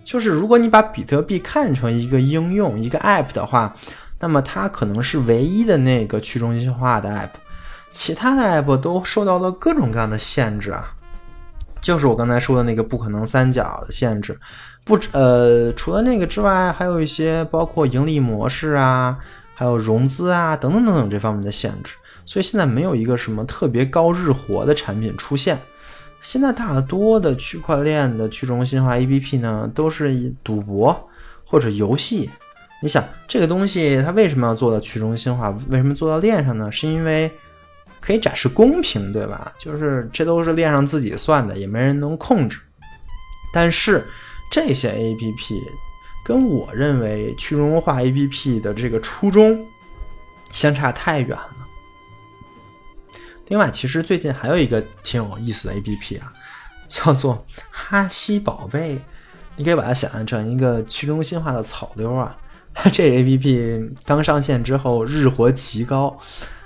[0.04, 3.72] 就是如果你把比特币看成一个应用、一个 App 的话，
[4.20, 7.30] 那么它可能是唯一的那个去中心化的 App，
[7.92, 10.92] 其他的 App 都受到了各种各样的限制啊，
[11.82, 14.36] 就是我刚才说的那个不可能三角的限制，
[14.84, 19.16] 不呃，除了那个之外，还有一些包括盈利模式啊，
[19.54, 21.94] 还有融资啊等等等等这方面的限制，
[22.26, 25.56] 所以现在没有一个什么特别高日活的产品出现。
[26.22, 31.10] 现在大多的区块链的去中心化 APP 呢，都是以赌博
[31.46, 32.30] 或者游戏。
[32.82, 35.50] 你想这个东西它为什么要做到去中心化？
[35.70, 36.72] 为什么做到链上呢？
[36.72, 37.30] 是因为
[38.00, 39.52] 可以展示公平，对吧？
[39.58, 42.60] 就是这都是链上自己算的，也没人能控制。
[43.54, 44.06] 但是
[44.52, 45.62] 这些 APP
[46.24, 49.66] 跟我认为去中心化 APP 的这个初衷
[50.52, 51.68] 相差太远了。
[53.50, 56.32] 另外，其实最近还有一个挺有意思的 A P P 啊，
[56.88, 58.98] 叫做哈希宝贝。
[59.56, 62.38] 你可以把它想象成一个去中心化的草溜啊。
[62.94, 66.18] 这 A P P 刚上线之后日活极高，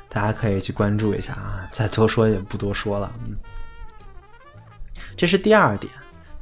[0.09, 1.67] 大家可以去关注一下啊。
[1.71, 3.35] 再多说也不多说了，嗯。
[5.15, 5.91] 这是第二点，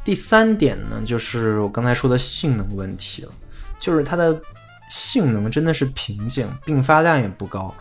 [0.04, 3.32] 第三点呢，就是我刚才说的性能问题了，
[3.80, 4.42] 就是它的
[4.90, 7.74] 性能真的是瓶颈，并发量也不高。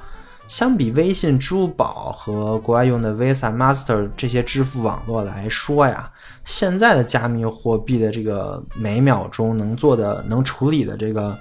[0.50, 6.10] 相比微信、支付宝和国外用的 Visa、Master 这些支付网络来说呀，
[6.44, 11.38] 现在的加密货币的这个每秒钟能做的、能处理的这个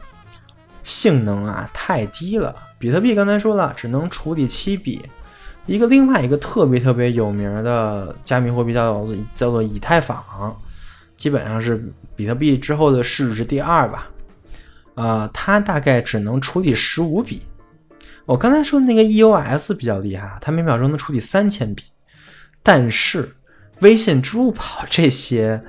[0.83, 2.55] 性能啊，太低了。
[2.77, 5.01] 比特币刚才说了，只能处理七笔。
[5.65, 10.23] 一个另外一个特别特别有名的加密货币叫做叫做以太坊，
[11.17, 11.83] 基本上是
[12.15, 14.07] 比特币之后的市值第二吧。
[14.93, 17.41] 呃，它大概只能处理十五笔。
[18.29, 21.85] 我刚才说的那个 EOS 比较厉害，它每秒钟能处理三千笔，
[22.61, 23.35] 但是
[23.79, 25.63] 微信、支付宝这些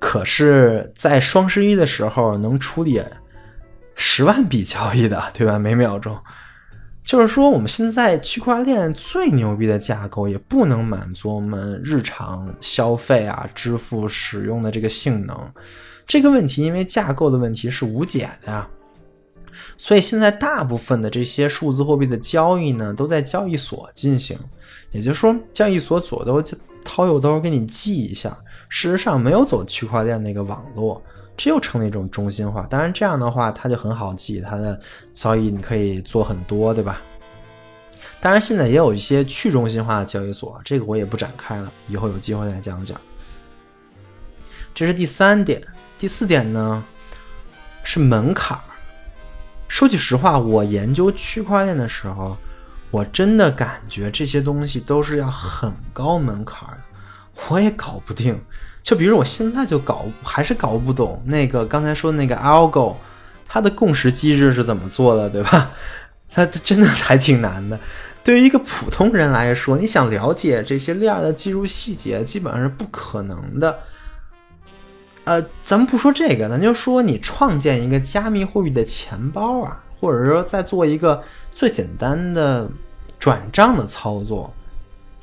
[0.00, 3.00] 可是，在双十一的时候能处理
[3.94, 5.60] 十万笔交易的，对吧？
[5.60, 6.18] 每秒钟，
[7.04, 15.52] 就是说，我们现在区块链最牛逼的架构也不能满足我们日常消费啊、支付使用的这个性能。
[16.04, 18.68] 这个问题，因为架构的问题是无解的呀。
[19.76, 24.38] 所以现在大部分的这些数字货币的交易呢，都在交易所进行，
[24.90, 26.42] 也就是说，交易所左兜
[26.84, 28.36] 掏右兜给你记一下。
[28.68, 31.02] 事实上没有走区块链那个网络，
[31.36, 32.66] 这又成了一种中心化。
[32.68, 34.78] 当然这样的话，它就很好记，它的
[35.12, 37.00] 交易你可以做很多，对吧？
[38.20, 43.00] 当然现在也有一些去中心化的交易所，这个我也不展开了，以后有机会再讲讲。
[44.74, 45.62] 这是第三点，
[45.98, 46.84] 第四点呢
[47.82, 48.58] 是门槛。
[49.68, 52.36] 说句实话，我研究区块链的时候，
[52.90, 56.78] 我真的感觉这些东西都是要很高门槛的。
[57.48, 58.40] 我也搞不定，
[58.82, 62.96] 就比如我现在就搞还是搞不懂那个刚才说那个 algo，
[63.46, 65.70] 它的共识机制是怎么做的，对吧？
[66.30, 67.78] 它真的还挺难的。
[68.24, 73.78] 对于一个普通人来说，你想了解这些链的技术细节，基本上是不可能的。
[75.28, 82.66] 呃，咱们不说这个，咱就说你创建一个加密货币的钱包啊，或者说再做一个最简单的
[83.18, 84.50] 转账的操作。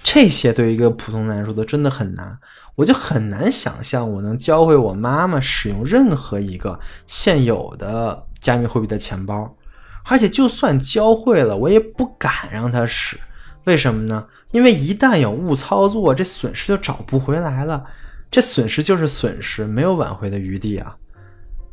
[0.04, 2.38] 这些对于一个普通人来说都真的很难，
[2.76, 9.56] 我就很难想象我能教会我妈妈使用任何一个现有的加密货币的钱包，
[10.04, 13.18] 而且就算教会了，我也不敢让她使。
[13.64, 14.24] 为什么呢？
[14.52, 17.84] 因为一旦有误操作，这损失就找不回来了，
[18.30, 20.96] 这损失就是损失，没有挽回的余地啊。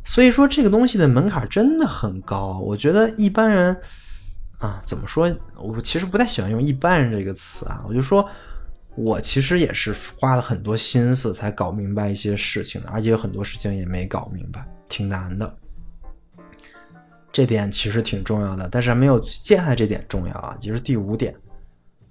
[0.05, 3.77] 所以说，这个东西的门槛真的很高，我觉得一般人。
[4.59, 5.29] 啊，怎么说？
[5.57, 7.83] 我其实不太喜欢用“一般人”这个词啊。
[7.85, 8.25] 我就说，
[8.95, 15.53] 我其实也是花了很多心思才搞明白一些事情的，而且有很多事情也没搞明白，挺难的。
[17.33, 20.57] 这点其实挺重要的，但是还没有接下来这点重要啊。
[20.61, 21.35] 就是第五点，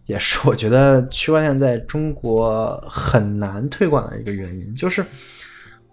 [0.06, 5.06] 也是我觉得区块链在中国很难推广的一个原因，就是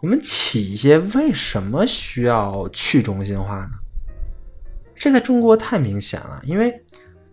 [0.01, 3.71] 我们企业为什么需要去中心化呢？
[4.97, 6.83] 这在中国太明显了，因为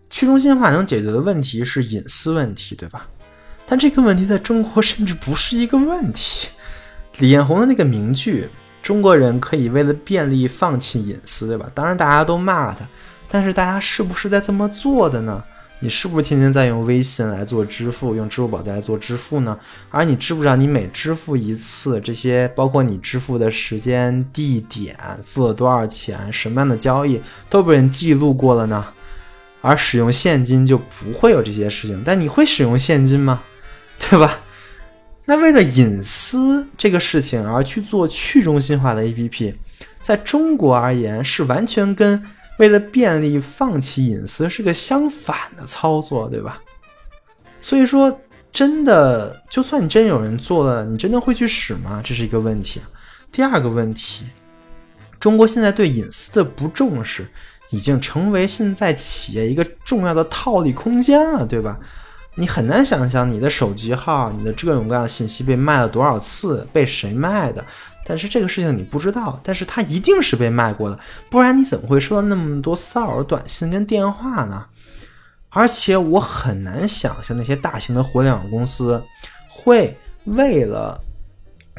[0.08, 3.08] 去中心化能解决的问题是隐私问题，对吧？
[3.66, 6.48] 但这个问题在中国甚至不是一个问题。
[7.18, 8.48] 李彦宏的那个名句
[8.82, 11.68] “中国人可以为了便利放弃隐私”，对吧？
[11.74, 12.86] 当然大家都骂他，
[13.28, 15.42] 但是大家是不是在这么做的呢？
[15.78, 19.58] 你是不是天天在用微信来做支付，用支付宝在做支付呢？
[19.90, 28.86] 而你知不知道，你每支付一次，这些包括你支付的时间、地点、付了多少钱、什么样的交易，都被人记录过了呢？
[29.60, 32.02] 而使用现金就不会有这些事情。
[32.04, 33.42] 但你会使用现金吗？
[33.98, 34.38] 对吧？
[35.26, 39.54] 那为了隐私这个事情而去做去中心化的 APP，
[40.00, 42.24] 在中国而言是完全跟。
[42.58, 46.60] 为了便利放弃隐私是个相反的操作，对吧？
[47.60, 52.00] 所以说，真的，就算你真有人做了，你真的会去使吗？
[52.04, 52.80] 这是一个问题。
[53.30, 54.26] 第二个问题，
[55.20, 57.26] 中国现在对隐私的不重视，
[57.70, 61.78] 已经成为现在企业一个重要的套利空间了，对吧？
[62.36, 67.64] 你很难想象你的手机号、你的各种各样的信息被卖了多少次，被谁卖的。
[68.08, 70.96] 但是这个事情你不知道，但是它一定是被卖过的，
[71.28, 74.66] 不然你怎么会收到那么多骚扰短信跟电话呢？
[75.48, 79.02] 而且我很难想象那些大型的互联网公司
[79.48, 81.00] 会为了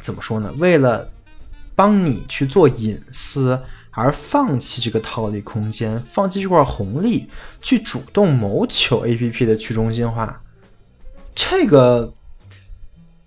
[0.02, 0.54] 怎么说呢？
[0.58, 1.10] 为了
[1.76, 3.58] 帮你去做隐私
[3.92, 7.30] 而放弃这个套利空间，放弃这块红利，
[7.62, 10.42] 去主动谋求 APP 的去中心化，
[11.34, 12.14] 这个。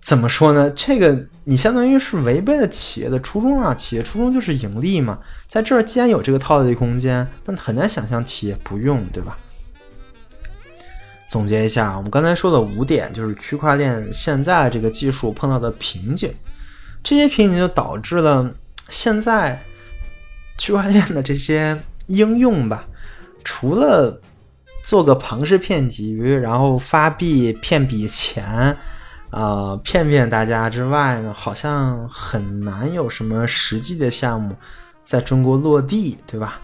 [0.01, 0.69] 怎么说呢？
[0.71, 3.73] 这个你相当于是违背了企业的初衷啊！
[3.75, 5.19] 企业初衷就是盈利嘛。
[5.47, 9.37] 在这儿既然有这个套利空间，那很难想象企业不用，对吧？
[11.29, 16.33] 总结一下，我们刚才说的五点，就是区块链现在这个技术碰到的瓶颈，
[17.03, 18.51] 这些瓶颈就导致了
[18.89, 19.61] 现在
[20.57, 22.85] 区块链的这些应用吧，
[23.43, 24.19] 除了
[24.83, 28.75] 做个庞氏骗局，然后发币骗笔钱。
[29.31, 34.53] 啊，骗骗大家之外呢，好像很难有什么实际的项目
[35.05, 36.59] 在中国落地，对吧？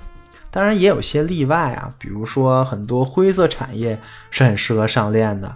[0.51, 3.97] 当然也有些例外啊，比如说很多灰色产业
[4.31, 5.55] 是很适合上链的。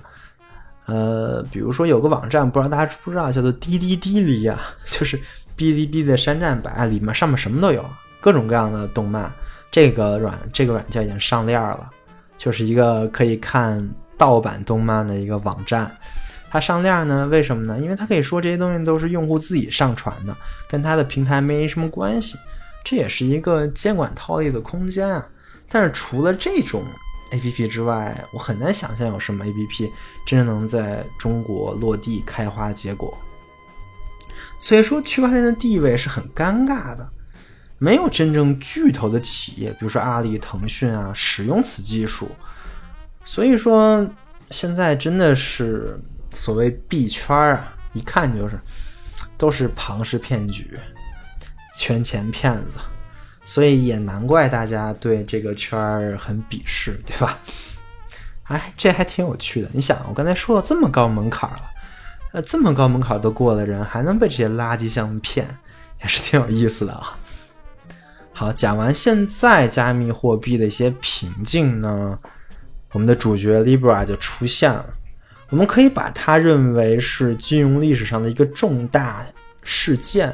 [0.86, 5.18] 呃，比如说有个网站，不知道大家知不知道，叫做滴滴滴哩啊， 就是
[5.57, 7.86] 哔哩哔哩的山寨版，里面上面什么都有，
[8.20, 9.32] 各种各样的动漫。
[9.70, 11.89] 这个软这个软件已经上链了，
[12.38, 13.80] 就是一个可以看
[14.18, 15.89] 盗版动漫的一个网站。
[16.51, 17.25] 它上链呢？
[17.27, 17.79] 为什么呢？
[17.79, 20.35] 因为它可以说这些东西都是用户自己上传的，
[20.67, 22.37] 跟它的平台没什么关系。
[22.83, 25.25] 这也是一个监管套利的空间啊。
[25.69, 26.83] 但是除了这种
[27.31, 29.89] APP 之外，我很难想象有什么 APP
[30.25, 33.17] 真正能在中国落地开花结果。
[34.59, 37.09] 所以说，区块链的地位是很尴尬的，
[37.77, 42.29] 没有真正巨头的企业，比如说阿里、腾讯啊，使用此技术。
[43.23, 44.05] 所以说，
[44.49, 45.97] 现在真的是
[46.32, 48.59] 所谓币圈啊，一看就是
[49.38, 50.79] 都是庞氏骗局、
[51.77, 52.79] 圈钱骗子。
[53.43, 57.39] 所以也难怪大家对这个圈儿很鄙视，对吧？
[58.43, 59.69] 哎，这还挺有趣的。
[59.73, 61.61] 你想，我刚才说了这么高门槛了，
[62.34, 65.47] 呃，这么高门槛都过的人，还能被这些垃圾项目骗，
[66.01, 67.17] 也是挺有意思的啊。
[68.32, 72.17] 好，讲完现在加密货币的一些瓶颈呢，
[72.91, 74.86] 我们的主角 Libra 就出现了。
[75.51, 79.23] 我们可以把它认为是金融历史上的一个重大
[79.61, 80.33] 事件。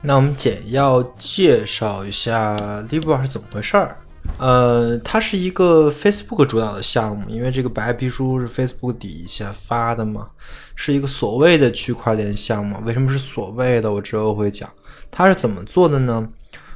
[0.00, 2.56] 那我们简要介绍一下
[2.88, 3.96] Libra 是怎么回事儿。
[4.38, 10.28] 呃，它是一个 Facebook 主导的项目，因为这个白皮书是 Facebook 底下发的嘛，
[10.76, 12.76] 是一个所谓的区块链项目。
[12.84, 13.92] 为什么是所谓的？
[13.92, 14.70] 我之后会讲。
[15.10, 16.28] 它是怎么做的呢？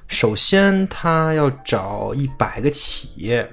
[0.08, 3.48] 首先，它要找一百个企业。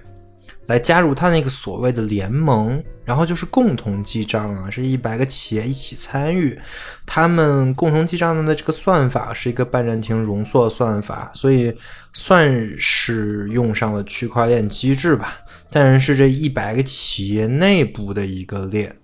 [0.67, 6.57] 来加入他那个所谓的联盟，然后就是共同记账啊，是一百个企业一起参与，
[7.05, 11.75] 他们共同记账的这个算法是一个半暂停容错算法，所以
[12.13, 15.35] 算是用上了区块链机制吧，
[15.69, 18.95] 但是这一百个企业内部的一个链，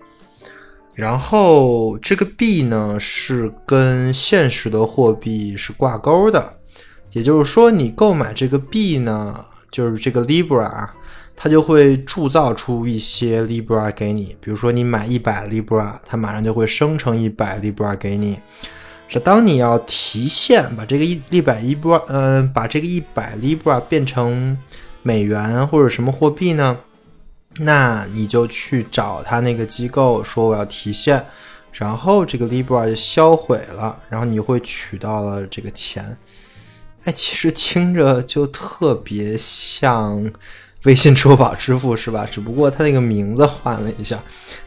[0.93, 6.53] 然后这个币呢是跟现实的货币是挂钩的，
[7.12, 10.93] 也就是说你购买这个币呢，就是这个 Libra 啊。
[11.39, 18.39] 它就会铸造出一些 Libra 给你，比如说你买一百 Libra，它马上就会生成一百 Libra 给你。
[19.07, 24.57] 是当你要提现，把这个一一百 Libra，嗯，把这个一百 Libra 变成
[25.03, 26.79] 美元或者什么货币呢？
[27.59, 31.23] 那你就去找他那个机构说我要提现，
[31.71, 36.17] 然后这个 Libra 就销毁了，然后你会取到了这个钱。
[37.03, 40.31] 哎，其实听着就特别像。
[40.88, 42.25] 微信、支付宝支付是吧？
[42.31, 44.17] 只不过它那个名字换了一下，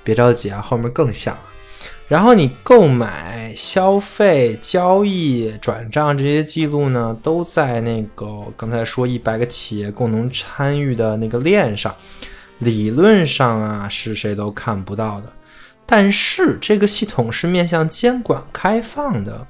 [0.04, 1.34] 别着急啊，后面更像。
[2.08, 11.94] 然后你购买、消费、交易、转账这些记录呢，都在那个刚才说一百个企业共同参与的那个链上。
[12.58, 15.32] 理论上啊，是谁都看不到的。
[15.86, 19.46] 但是这个系统是面向监管开放的。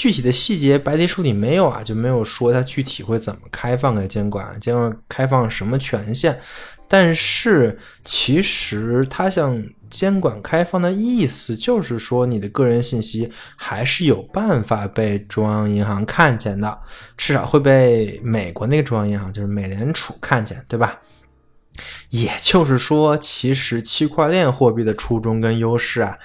[0.00, 6.40] 具体的细节白皮书里没有啊，就没有说它具体会怎么开放给监管，监管开放什么权限。
[6.88, 16.78] 但是其实它向监管开放的意思就是说，你的个人信息还是有办法被中央银行看见的，
[17.18, 20.98] 至少会被美国那个中央银行，就是美联储看见，对吧？
[22.08, 26.16] 也就是说，其实区块链货币的初衷跟优势啊，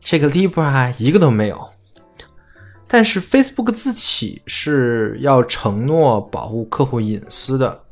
[0.00, 1.68] 这个 Libra 一个都没有。
[2.90, 7.82] 但是 Facebook 自己是要承诺保护客户隐私的，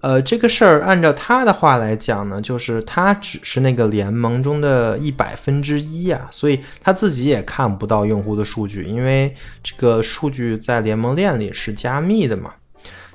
[0.00, 9.32] 呃，这个事儿按照他的话来讲呢，就是他只是那个联盟中的一百分之一啊，所以他自己也看不到用户的数据，因为
[9.62, 12.52] 这个数据在联盟链里是加密的嘛。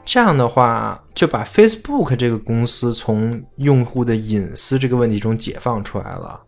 [0.06, 6.40] 这样的话，就把 Facebook 这个公司从用户的隐私这个问题中解放出来了，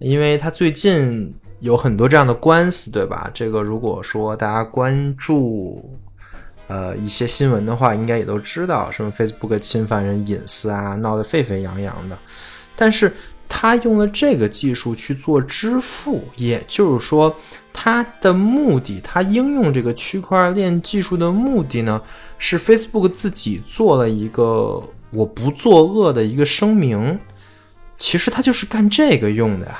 [0.00, 1.32] 因为他最近。
[1.60, 3.30] 有很多这样的官司，对吧？
[3.32, 5.98] 这个如果说大家关注，
[6.66, 12.18] 呃，一些新闻的话，应该也都知道，什么 Facebook 侵犯人隐私啊，闹得沸沸扬扬的。
[12.76, 13.12] 但是
[13.48, 17.34] 他用了这个技术去做支付，也就是说，
[17.72, 22.00] 他的目的，他应用这个区块链技术的目的呢，
[22.36, 24.82] 是 Facebook 自己做了一个
[25.12, 27.18] 我不作恶的一个声明。
[27.96, 29.78] 其实他就是干这个用的呀。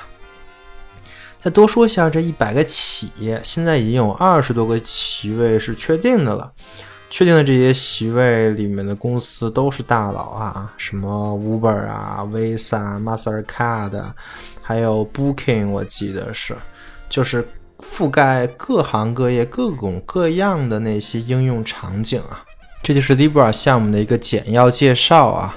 [1.45, 6.51] 再多说一下，这一百个企业现在已经有二十多个席位是确定的了。
[7.11, 14.03] 确定的这些席位里面的公司都是大佬啊，什么 Uber 啊、Visa、Mastercard，
[14.63, 16.57] 还有 Booking，我记得是，
[17.11, 17.47] 就是
[17.79, 22.43] 覆盖各行各业、各种各样的那些应用场景啊。
[22.83, 25.55] 这就是 Libra 项目的一个简要介绍啊。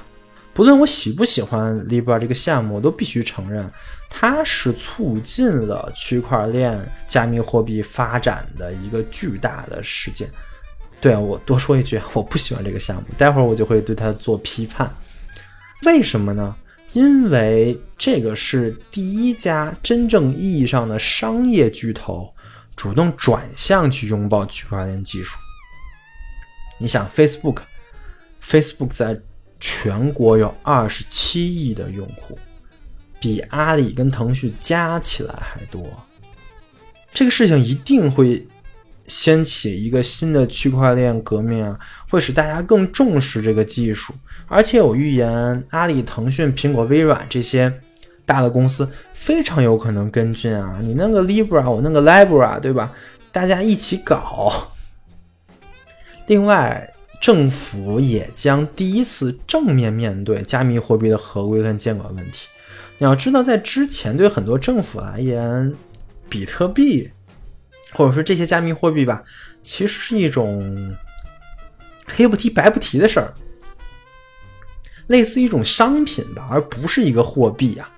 [0.54, 3.72] 不论我喜不喜欢 Libra 这个项目，我都必须承认。
[4.10, 10.30] 它是促进了区块链加密货币发展的一个巨大的事件。
[11.00, 14.92] 对啊，我多说一句，我不喜欢这个项目，待会儿我就会对它做批判。
[15.84, 16.56] 为什么呢？
[16.94, 22.34] 因为这个是第一家真正意义上的商业巨头
[22.78, 25.38] 主动转向去拥抱区块链技术。
[26.80, 29.20] 你想，Facebook，Facebook 在
[29.60, 32.40] 全国有二十七亿的用户，
[33.28, 35.86] 比阿里跟腾讯加起来还多。
[37.14, 38.48] 这个事情一定会
[39.06, 41.78] 掀起一个新的区块链革命啊，
[42.10, 44.14] 会使大家更重视这个技术。
[44.48, 47.82] 而且我预言，阿里、腾讯、苹果、微软这些
[48.26, 50.80] 大的公司非常有可能跟进啊！
[50.82, 52.94] 你弄个 Libra，我弄个 Libra，对吧？
[53.34, 54.72] 大家一起搞。
[56.28, 56.90] 另外，
[57.22, 62.48] 政府也将第一次正面面对加密货币的合规跟监管问题。
[63.00, 65.74] 你要知道，在之前对很多政府而言，
[66.28, 67.10] 比特币
[67.94, 69.24] 或者说这些加密货币吧，
[69.62, 70.96] 其实是一种
[72.08, 73.34] 黑不提白不提的事儿。
[75.08, 77.90] 类似一种商品吧，而不是一个货币呀。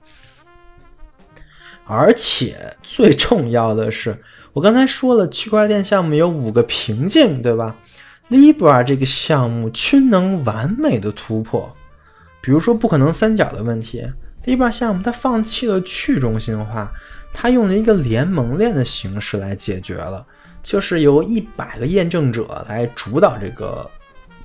[1.86, 4.16] 而且最重要的是，
[4.54, 7.76] 我刚才说了，区块链项目有五个瓶颈，对吧
[8.30, 11.76] ？Libra 这个项目均能完美的突破。
[12.42, 14.06] 比如说不可能三角的问题
[14.50, 16.92] ，Libra 项目它放弃了去中心化，
[17.32, 20.26] 它用了一个联盟链的形式来解决了，
[20.64, 23.90] 就是由一百个验证者来主导这个。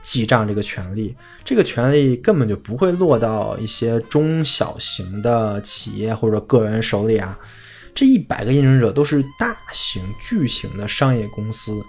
[0.02, 7.38] 记账这个权利，这个权利根本就不会落到一些中小型的企业或者个人手里啊！
[7.94, 11.82] 这一百个验证者都是大型巨型的商业公司，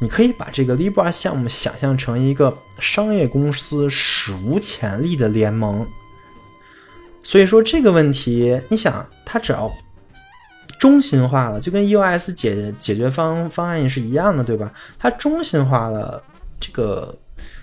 [0.00, 5.86] 你可以把这个 Libra 项目想象成一个商业公司史无前例的联盟。
[7.22, 9.70] 所以说这个问题，你想，它只要
[10.78, 14.72] 中心化了，就跟 EOS 解解决方方案也是一样的，对吧？
[14.98, 16.22] 它中心化了，
[16.60, 17.16] 这个。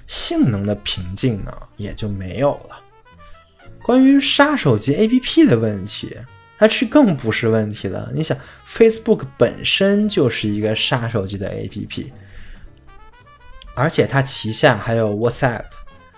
[0.08, 2.82] 性能的瓶颈呢，也就没有了。
[3.84, 6.16] 关于杀手级 APP 的问题，
[6.58, 8.10] 它是更不是问题了。
[8.16, 12.05] 你想，Facebook 本身就是一个杀手级的 APP，
[13.76, 15.66] 而且它旗下还有 WhatsApp、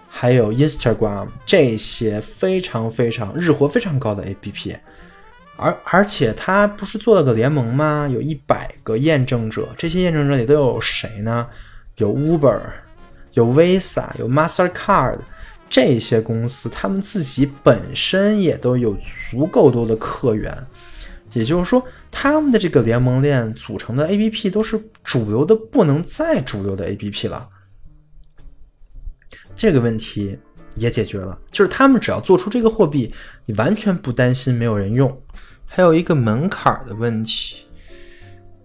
[0.10, 4.76] 还有 Instagram 这些非常非常日活非常高的 APP，
[5.56, 8.10] 而而且它不是做了个联盟吗？
[8.12, 11.48] 有一百个验证者，这些验证者里都有谁呢？
[11.98, 12.60] 有 Uber。
[13.34, 15.20] 有 Visa、有 Mastercard
[15.70, 18.98] 这些公司，他们自己本身也都有
[19.32, 20.52] 足够多的客源，
[21.34, 27.48] 也就是说，他们的这个联盟链组成的 APP 都是主流的不能再主流的 APP 了。
[29.60, 30.40] 这个问题
[30.76, 33.14] 也解决了，就是他们只要做出这个货币，
[33.46, 35.22] 你完全不担心没有人用。
[35.66, 37.58] 还有一个门槛的问题。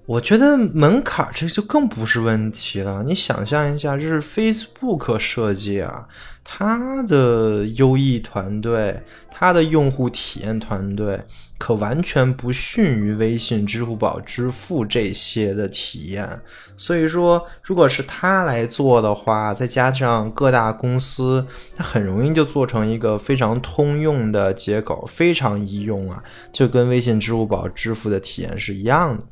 [0.07, 3.03] 我觉得门槛这就更不是问题了。
[3.03, 6.07] 你想象一下，这是 Facebook 设计啊，
[6.45, 11.21] 它的优异团队，它的用户体验团队，
[11.65, 16.29] 可完全不逊于微信、支付宝支付这些的体验。
[16.77, 29.25] 所以说，如果是他来做的话，再加上各大公司，他很容易就做成一个非常通用的接口，非常易用啊，就跟微信、支付宝支付的体验是一样的。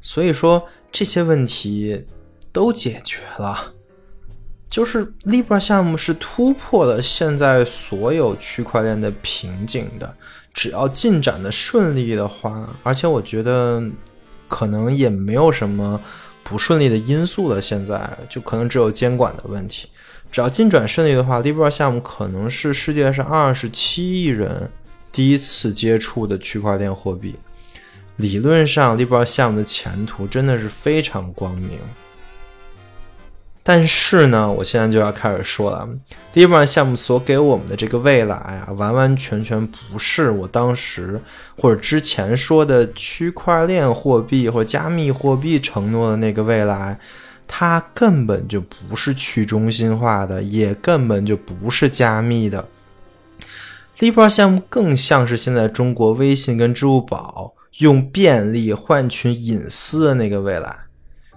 [0.00, 2.06] 所以说这些问题
[2.52, 3.74] 都解决了，
[4.68, 10.16] 就是 Libra 项目是突破了现在所有区块链的瓶颈的。
[10.54, 13.82] 只要进展的顺利的话，而且我觉得
[14.48, 16.00] 可能也没有什么
[16.42, 17.60] 不顺利的因素了。
[17.60, 19.88] 现在就可能只有监管的问题。
[20.30, 24.70] 只要进展顺利的话，Libra 项目可能是世界上二十七亿人
[25.12, 27.34] 第一次接触的区块链货币。
[28.16, 31.78] 理论上，Libra 项目的前途真的是非常光明。
[33.66, 35.88] 但是呢，我现在就要开始说了
[36.34, 41.18] ，Libra 项目所给我们的这个未来啊，完完全全不是我当时
[41.56, 47.00] 或者之前说的区块链货币或加密货币承诺的那个未来，
[47.48, 52.68] 它根本就不是去中心化的，也根本就不是加密的。
[53.98, 57.54] Libra 项目更像是现在中国微信跟支付宝。
[57.78, 60.76] 用便利换取隐私的那个未来，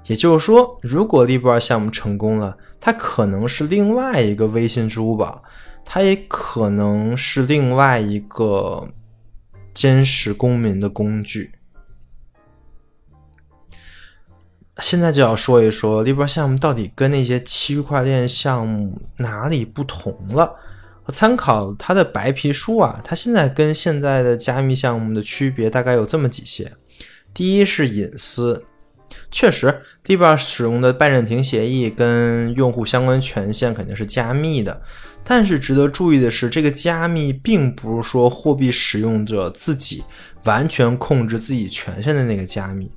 [0.07, 5.43] 也就是说，如果 Libra 项目成功了，它可能是另外一个微信、支付宝，
[5.85, 8.87] 它也可能是另外一个
[9.73, 11.51] 监视公民的工具。
[14.79, 20.55] 现在就要说一说 Libra 项目到底跟那些区块链项目哪里不同了。
[21.09, 26.71] 参考它的白皮书啊，它现在跟现在的加密项目的区别大概有这么几些：
[27.33, 28.63] 第一是隐私，
[29.29, 34.81] 确实，Libra 使用的拜占庭协议跟用户相关权限肯定是加密的。
[35.23, 40.03] 但是值得注意的是，这个加密并不是说货币使用者自己
[40.45, 42.89] 完全控制自己权限的那个加密。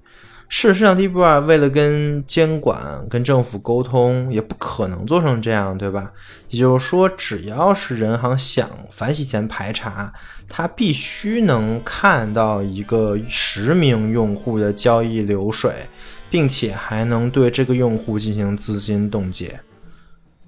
[0.48, 6.12] 事实上，Libra 为了跟监管、跟政府沟通，也不可能做成这样，对吧？
[6.48, 10.12] 也就是说，只要是人行想反洗钱排查，
[10.48, 15.72] 它必须能看到一个实名用户的交易流水，
[16.30, 19.60] 并且还能对这个用户进行资金冻结。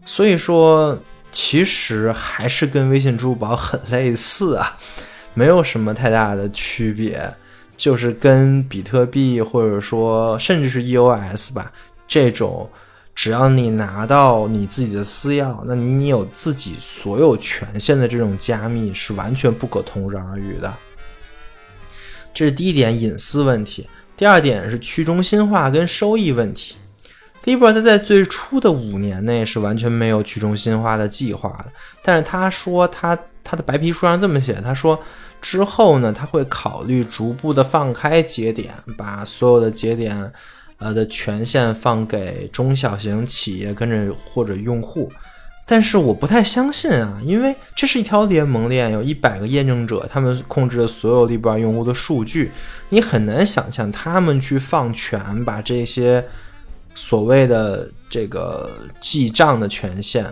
[0.06, 0.98] 所以说，
[1.30, 4.78] 其实还是跟微信、支付宝很类似啊，
[5.34, 7.34] 没有什么太大的区别。
[7.74, 11.72] 就是跟比特币或者说甚至是 EOS 吧，
[12.06, 12.70] 这种
[13.12, 20.72] 只要你拿到你自己的私钥，那你你有自己所有权限的这种加密是完全不可同日而语的。
[22.32, 23.88] 这是第一点隐私问题。
[24.16, 26.76] 第二点是去中心化跟收益问题。
[27.44, 34.98] Libra 它在最初的五年内是完全没有去中心化的计划的，但是他说他他的白皮书上这么写，他说。
[35.40, 40.32] 之后呢，他会考虑逐步的放开节点，把所有的节点，
[40.76, 45.10] 呃的权限放给中小型企业跟着或者用户。
[45.72, 52.52] 但是我不太相信啊，因为这是一条联盟链，有一百个验证者，他们控制了所有 Libra 用户的数据，
[52.90, 56.22] 你很难想象他们去放权，把这些
[56.94, 58.68] 所谓的这个
[59.00, 60.26] 记账的权限。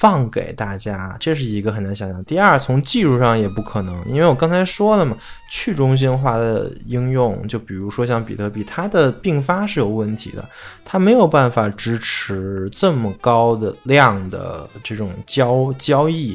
[0.00, 2.24] 放给大家，这是一个很难想象。
[2.24, 5.14] 第二，从技术上也不可能，因为我刚才说了嘛，
[5.50, 10.42] 去中心化的应用，就比如说像比特币，它的并发是有问题的，
[10.86, 16.34] 它没有办法支持这么高的量的这种交交易，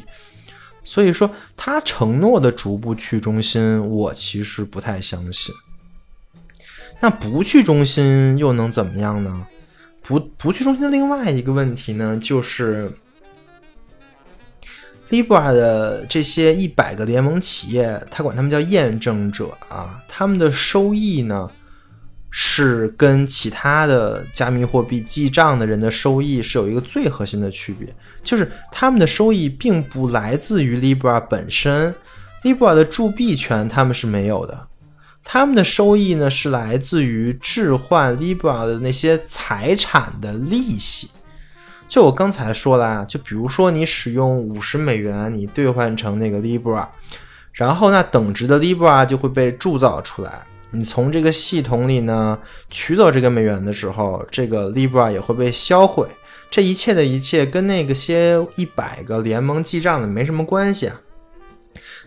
[0.83, 5.55] 所以说他承诺的逐步去中心，我其实不太相信。
[6.99, 9.47] 那不去中心又能怎么样呢？
[10.03, 12.95] 不不去中心的另外一个问题呢，就是。
[15.09, 21.49] Libra 的这些一百个联盟企业，他管他们叫验证者啊，他们的收益呢
[22.31, 27.87] 是跟其他的加密货币记账的人的收益是有一个最核心的区别，
[28.23, 31.93] 就是他们的收益并不来自于 Libra 本身
[32.43, 34.67] ，Libra 的铸币权他们是没有的，
[35.23, 41.09] 他们的收益呢是来自于置换 Libra 的那些财产的利息。
[41.95, 46.85] 就我刚才说了啊，就比如说你使用五十美元，你兑换成那个 Libra，
[47.53, 50.45] 然后那等值的 Libra 就会被铸造出来。
[50.71, 52.37] 你从这个系统里呢
[52.69, 56.05] 取走这个美元的时候，这个 Libra 也会被销毁。
[56.51, 60.99] 这一切的一切跟那个些一百个联盟记账的没什么关系啊。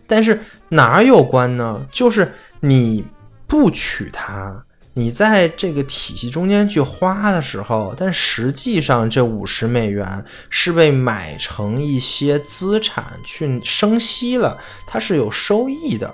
[0.07, 1.80] 但是哪有关呢？
[1.91, 3.07] 就是你
[3.47, 4.66] 不取它。
[4.99, 16.12] 你在这个体系中间去花的时候，但实际上这五十美元是被买成一些资产去生息了，它是有收益的，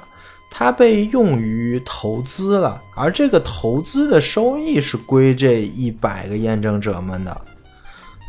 [0.50, 7.40] 它被用于投资了，而这个投资的收益是归这一百个验证者们的，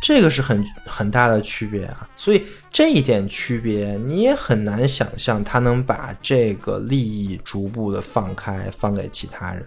[0.00, 9.62] 这个是很很大的区别啊，所以这一点区别你也很难想象他能把这个利益逐步的放开，放给其他人。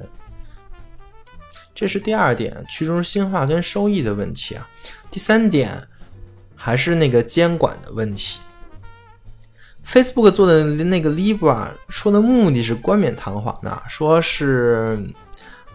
[1.80, 4.68] 这是第二点，去中心化跟收益的问题啊。
[5.10, 5.82] 第三点，
[6.54, 8.38] 还是那个监管的问题。
[9.88, 15.02] Facebook 做的那个 Libra 说的目的是冠冕堂皇的，说是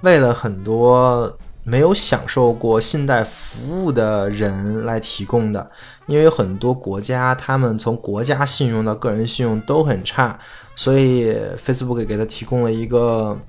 [0.03, 5.71] 为了很多没有享受过信贷服务的人来提供的，
[6.05, 10.39] 因为很多国家他们从国家信用到个人信用都很差，
[10.77, 13.41] 所以 Facebook 给他提供了一个。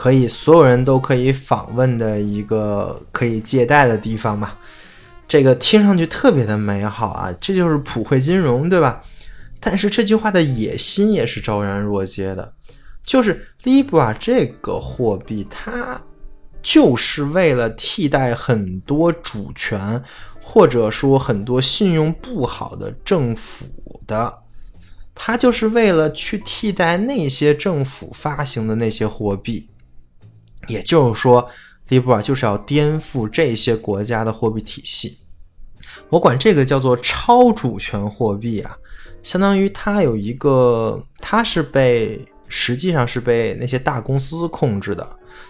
[0.00, 4.52] 可以，所有人都可以访问的一个可以借贷的地方嘛？
[5.28, 9.02] 这个听上去特别的美好啊，这就是普惠金融，对吧？
[9.60, 12.50] 但是这句话的野心也是昭然若揭的，
[13.04, 16.00] 就是 Libra 这个货币，它
[16.62, 20.02] 就是为了替代很多主权
[20.40, 23.66] 或者说很多信用不好的政府
[24.06, 24.32] 的，
[25.14, 29.66] 它就是为了去替代那些政府发行的那些货币。
[30.70, 31.48] 也就是说
[31.88, 35.18] ，Libra 就是要颠覆这些国家的货币体系。
[36.08, 38.76] 我管这个叫做超主权货币啊，
[39.22, 45.06] 相当于它有一个，它是被实际上是被那些大公司控制的，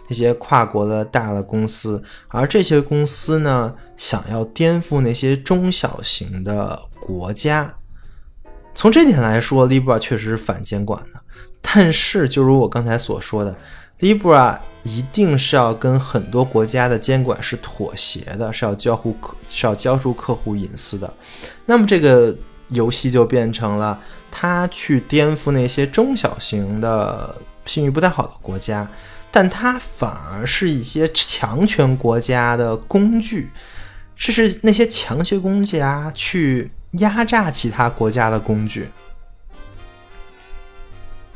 [0.09, 7.75] 那些跨国的大的公司，而这些公司呢，想要颠覆那些中小型的国家。
[8.75, 11.21] 从这点来说，Libra 确实是反监管的。
[11.61, 13.55] 但是，就如我刚才所说的。
[14.01, 21.13] Libra 一定是要跟很多国家的监管是妥协的，是要交互客是要交出客户隐私的。
[21.67, 22.35] 那么这个
[22.69, 28.89] 游戏就变成了他去颠覆那些中小型的信誉不太好的国家，
[29.31, 33.51] 但他反而是一些强权国家的工具，
[34.17, 38.89] 这是那些强权国家去压榨其他国家的工具。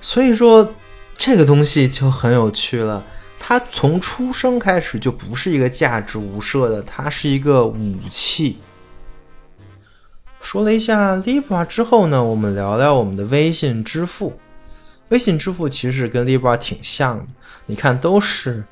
[0.00, 0.72] 所以说，
[1.16, 3.04] 这个东西就很有趣了。
[3.38, 8.58] 它从出生开始就不是一个价值无设的，它是一个武器。
[10.40, 14.38] 说了一下 Libra 之后呢，我们聊聊我们的微信支付。
[15.10, 17.26] 微信支付其实跟 Libra 挺像的，
[17.66, 18.64] 你看都是。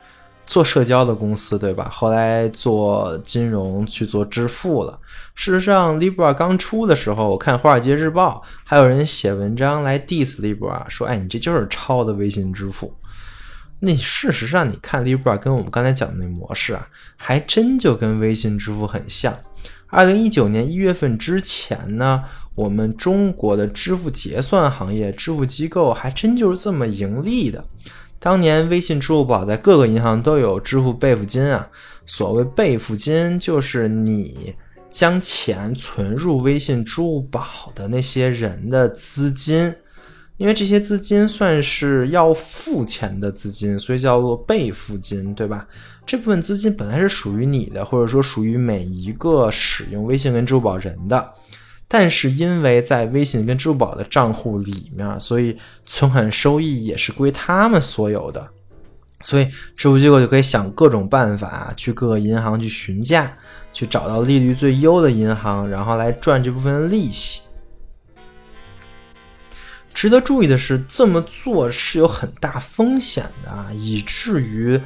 [0.53, 1.89] 做社交的公司，对吧？
[1.91, 5.01] 后来做金融去做支付了。
[5.35, 12.95] 事实上，Libra 刚出的时候，我看《华尔街日报》还有人写文章来 diss Libra，说：“哎，你这就是抄的微信支付。”
[13.81, 16.87] 那事实上，你看 Libra 跟我们刚才讲的那模式啊，
[17.17, 19.35] 还真就跟微信支付很像。
[19.87, 22.25] 二零一九年一月份之前呢，
[22.55, 27.65] 我们中国的支付结算行业、支付机构还真就是这么盈利的。
[28.23, 31.69] 当年微信、支付宝在各个银行都有支付备付金啊。
[32.07, 34.55] 所谓备付金，就是你
[34.89, 39.75] 将钱存入微信、支付宝的那些人的资金，
[40.37, 45.67] 因为这些资金算是要付钱的资金，所以叫做备付金，对吧？
[46.07, 51.33] 这部分资金本来是属于你的，或者说属于每一个使用微信跟支付宝人的。
[51.95, 58.49] 但是因为在微信跟支付宝的账户里面，所以存款收益也是归他们所有的，
[59.23, 59.45] 所以
[59.77, 63.31] 支付机构就可以想各种办法去各个银行去询价，
[63.75, 67.43] 去找到利率最优的银行，然后来赚这部分利息。
[69.93, 74.81] 值得注意的是，这么做是有很大风险的啊，以至于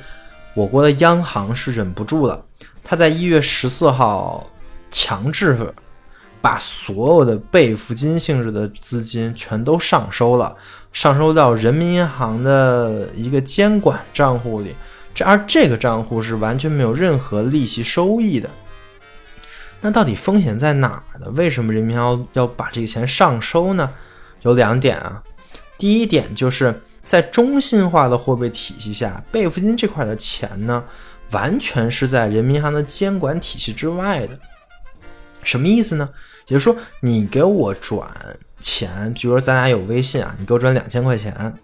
[0.56, 2.44] 我国的央行是忍不住了，
[2.82, 4.50] 他在一月十四号
[4.90, 5.72] 强制。
[6.46, 10.56] 把所有的备付金性质的资金全都上收了，
[10.92, 14.72] 上收到人民银行的一个监管账户里。
[15.12, 18.48] 这而这个账户是完全没有任何利息收益的。
[19.80, 21.28] 那到底风险在哪儿呢？
[21.30, 23.92] 为什么人民银行要把这个钱上收呢？
[24.42, 25.20] 有两点啊。
[25.76, 30.84] 第一点就是在中心化的货币体系下，备付金这块的钱呢，
[31.32, 34.38] 完全是在人民银行的监管体系之外的。
[35.42, 36.08] 什么意思呢？
[36.48, 38.08] 也就是说，你给我转
[38.60, 41.54] 钱，比如说咱俩有微信啊，你给我转两千块钱，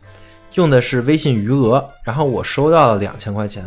[0.55, 3.65] 用的是微信余额，然后我收到了两千块钱，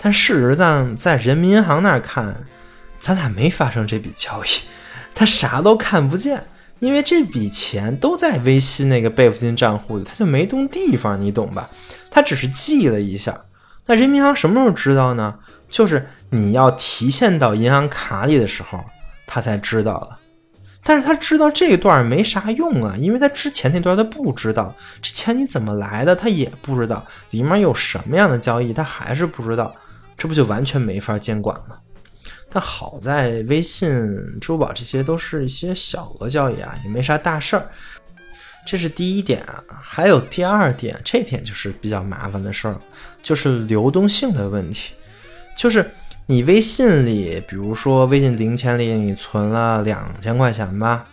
[0.00, 2.46] 但事实上在人民银行那儿看，
[3.00, 4.48] 咱俩没发生这笔交易，
[5.14, 6.44] 他啥都看不见，
[6.78, 11.68] 因为这笔钱都在微信那个备付金账户里，他就没动地方，你懂吧？
[12.10, 13.44] 他只是记了一下，
[13.86, 15.38] 那人民银行什么时候知道呢？
[15.68, 18.84] 就是你要提现到银行卡里的时候，
[19.26, 20.18] 他才知道了。
[20.84, 29.74] 但是他知道这一段没啥用啊，因为他之前那段他不知道这钱你怎么来的，他也不知道里面有什么样的交易，他还是不知道，
[30.16, 31.76] 这不就完全没法监管吗？
[32.50, 33.88] 但好在微信、
[34.40, 37.68] 支付宝这些都是一些小额交易啊，也没啥大事儿，
[38.66, 39.62] 这是第一点啊。
[39.80, 42.76] 还有第二点，这点就是比较麻烦的事儿，
[43.22, 44.94] 就是流动性的问题，
[45.56, 45.88] 就是。
[46.26, 51.06] 你微信里，比如说微信零钱里，你存了两千块钱吧，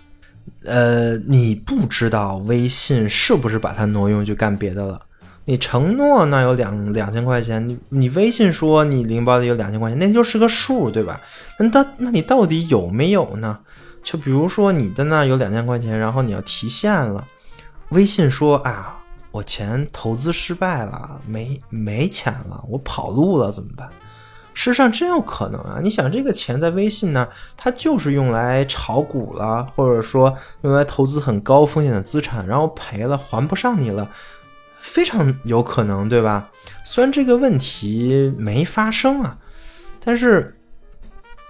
[0.64, 5.02] 呃，你不知道微信是不是把它挪用去干别的了。
[5.46, 11.20] 你承诺那有两两千块钱，你你微信说你零包里有两千块钱，那就是个数，对吧？
[11.58, 13.60] 那到那你到底有没有呢？
[14.04, 17.28] 就比如说你在那有两千块钱，然后你要提现了，
[17.90, 19.00] 微信说啊，
[19.32, 23.90] 我钱投资失败了，没没钱了，我跑路了，怎么办？
[24.60, 25.80] 事实上真有可能啊！
[25.82, 34.10] 你想，这个钱在微信呢，它就是用来炒股了，或者说用来投资很高风险的资产，然后赔了还不上你了，
[34.82, 36.50] 非常有可能，对吧？
[36.84, 39.38] 虽然这个问题没发生啊，
[40.04, 40.60] 但是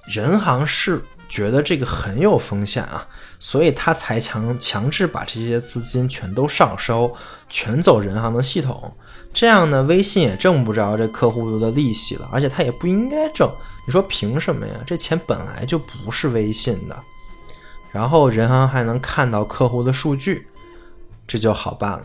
[0.05, 3.07] 人行是觉得这个很有风险啊，
[3.39, 7.18] 所以他才强强制把这些资金全都上收，
[7.49, 8.95] 全走人行的系统。
[9.32, 13.49] 这样呢，微信也挣不着这客户的利息了，而且他也不应该挣。
[13.86, 14.73] 你说凭什么呀？
[14.86, 16.99] 这钱本来就不是微信的，
[17.91, 20.47] 然后人行还能看到客户的数据，
[21.27, 22.03] 这就好办了。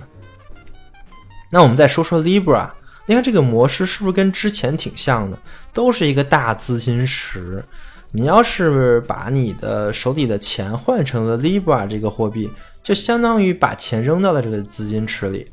[1.50, 2.70] 那我们再说说 Libra，
[3.06, 5.38] 你看这个模式是不是跟之前挺像的？
[5.72, 7.64] 都是一个大资金池，
[8.12, 12.50] 你要是把你的手里的钱换成了 Libra 这个货币，
[12.82, 15.50] 就相当于把钱扔到了这个资金池里。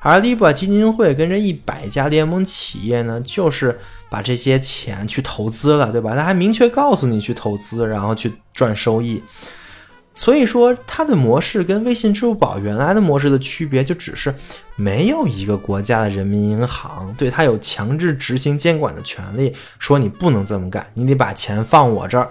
[0.00, 3.78] 而 Libra 基金会跟这一百家联盟企业呢，就是
[4.08, 6.16] 把这些钱去投资了，对吧？
[6.16, 9.22] 他还明确告诉你去投资，然后去赚收益。
[10.12, 14.34] 所以说，它的模式跟微信、支付宝原来的模式的区别，就只是
[14.74, 22.28] 没有一个国家的人民银行对它有强制执行监管的权利，说你不能这么干，你得把钱放我这儿，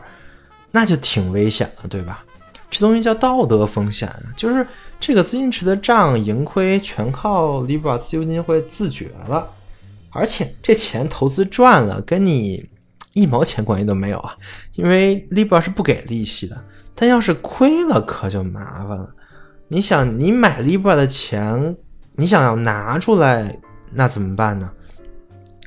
[0.72, 2.24] 那就挺危险的，对吧？
[2.70, 4.66] 这东西叫道德风险，就是
[5.00, 9.48] 这个资金池的账盈亏全靠 Libra 自由基金会自觉了，
[10.12, 12.70] 而且这钱投资赚了，跟你
[13.14, 14.36] 一毛钱关系都没有啊，
[14.76, 16.64] 因为 Libra 是不给利息的。
[16.94, 19.10] 但要是亏了，可就麻烦了。
[19.70, 21.78] 你想，你买 Libra 的钱，
[22.16, 23.58] 你想要拿出来，
[23.94, 24.70] 那怎么办呢？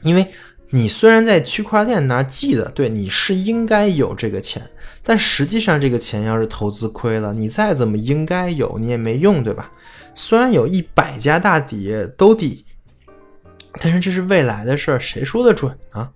[0.03, 0.27] 因为
[0.71, 4.63] 你虽然在区块链那记得，对你是应该有这个钱，
[5.03, 9.71] 但实际上这个钱要是投资亏了，你再怎么应该有，你也没用，对吧？
[10.15, 12.65] 虽然有一百家大底都底，
[13.81, 16.11] 但是这是未来的事儿，谁说的准呢？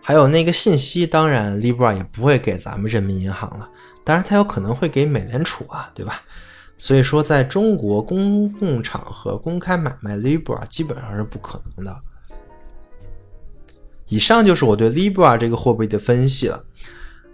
[0.00, 3.68] 还有那个信息，当然 Libra 也不会给咱们人民银行了，
[4.04, 6.22] 当然它有可能会给美联储啊，对吧？
[6.78, 12.00] 所以说，在中国公共场合公开买卖 Libra 基本上是不可能的。
[14.08, 16.62] 以上就是我对 Libra 这个货币的分析了。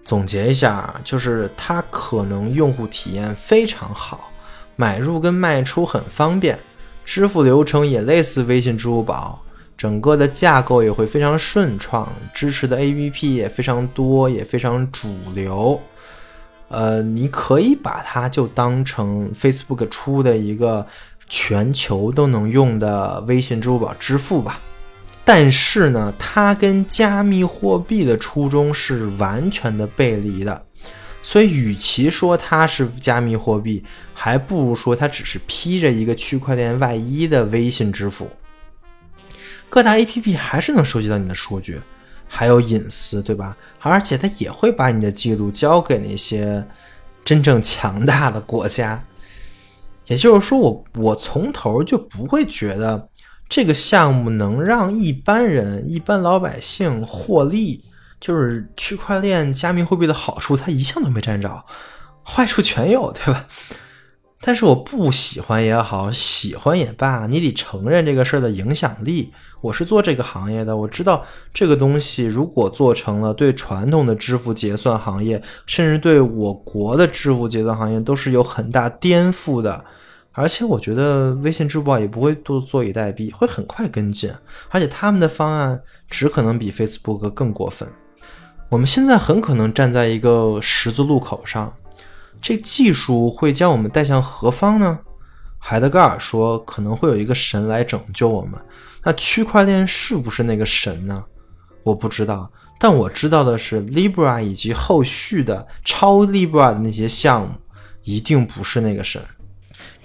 [0.04, 4.32] 总结一下，就是它可能用户体验非常好，
[4.74, 6.58] 买入跟卖出很方便，
[7.04, 9.42] 支付流程也类似微信、支付宝。
[9.76, 15.80] 整个的架构也会非常顺畅，支持的 APP 也非常多，也非常主流。
[16.68, 20.86] 呃，你可以把它就当成 Facebook 出的一个
[21.28, 24.60] 全球都能用的微信、支付宝支付吧。
[25.24, 30.66] 但是呢，它跟加密货币的初衷是完全的背离的。
[31.22, 38.28] 所以，与其说它是加密货币，还不如说它只是披着一个区块链外衣的微信支付。
[39.68, 41.80] 各大 APP 还是能收集到你的数据，
[42.26, 43.56] 还有隐私，对吧？
[43.78, 46.66] 而且它也会把你的记录交给那些
[47.24, 49.02] 真正强大的国家。
[50.06, 53.08] 也就是说，我我从头就不会觉得
[53.55, 57.84] 这个项目能让一般人、一般老百姓获利。
[58.18, 61.62] 就是区块链加密货币的好处，它一项都没占着，
[62.24, 63.46] 坏处全有，对吧？
[64.40, 69.32] 但是我不喜欢也好，喜欢也罢，你得承认这个事儿的影响力。
[69.61, 79.84] 我是做这个行业的，我知道这个东西如果做成了，对传统的支付结算行业，甚至对我国的支付结算行业都是有很大颠覆的。
[80.33, 84.33] 而且我觉得微信、支付宝也不会多坐以待毙，会很快跟进。
[84.70, 87.89] 而且他们的方案只可能比 Facebook 更过分。
[88.68, 91.72] 我们现在很可能站在一个十字路口上。
[92.41, 94.99] 这技术会将我们带向何方呢？
[95.59, 98.61] 海德格尔说，可能会有一个神来拯救我们。
[99.05, 101.24] 那区块链是不是那个神呢？
[101.85, 107.55] 我不知道，但我知道的是，Libra 以及后续的超 Libra 的那些项目，
[108.03, 109.22] 一定不是那个神。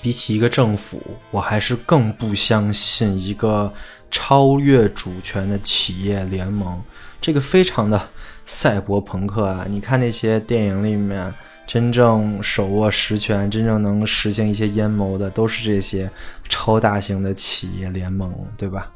[0.01, 3.73] 比起一个政府，我还是更不相信一个
[4.09, 6.81] 超越主权的企业联盟。
[7.19, 8.09] 这个非常的
[8.45, 9.65] 赛博朋克啊！
[9.69, 11.33] 你看那些电影里面。
[11.67, 16.09] 真正手握实权、真正能实行一些阴谋的，都是这些
[16.47, 18.89] 超大型的企业联盟，对吧？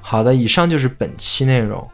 [0.00, 1.84] 好的，以上就是本期内容。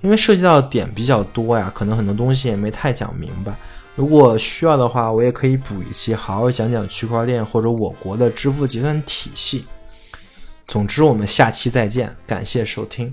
[0.00, 3.54] 因为涉及到的点比较多呀，可能很多东西也没太讲明白。
[3.96, 9.64] 如果需要的话，我也可以补一期，好好讲讲区块链或者我国的支付结算体系。
[10.68, 13.12] 总之，我们下期再见，感谢收听。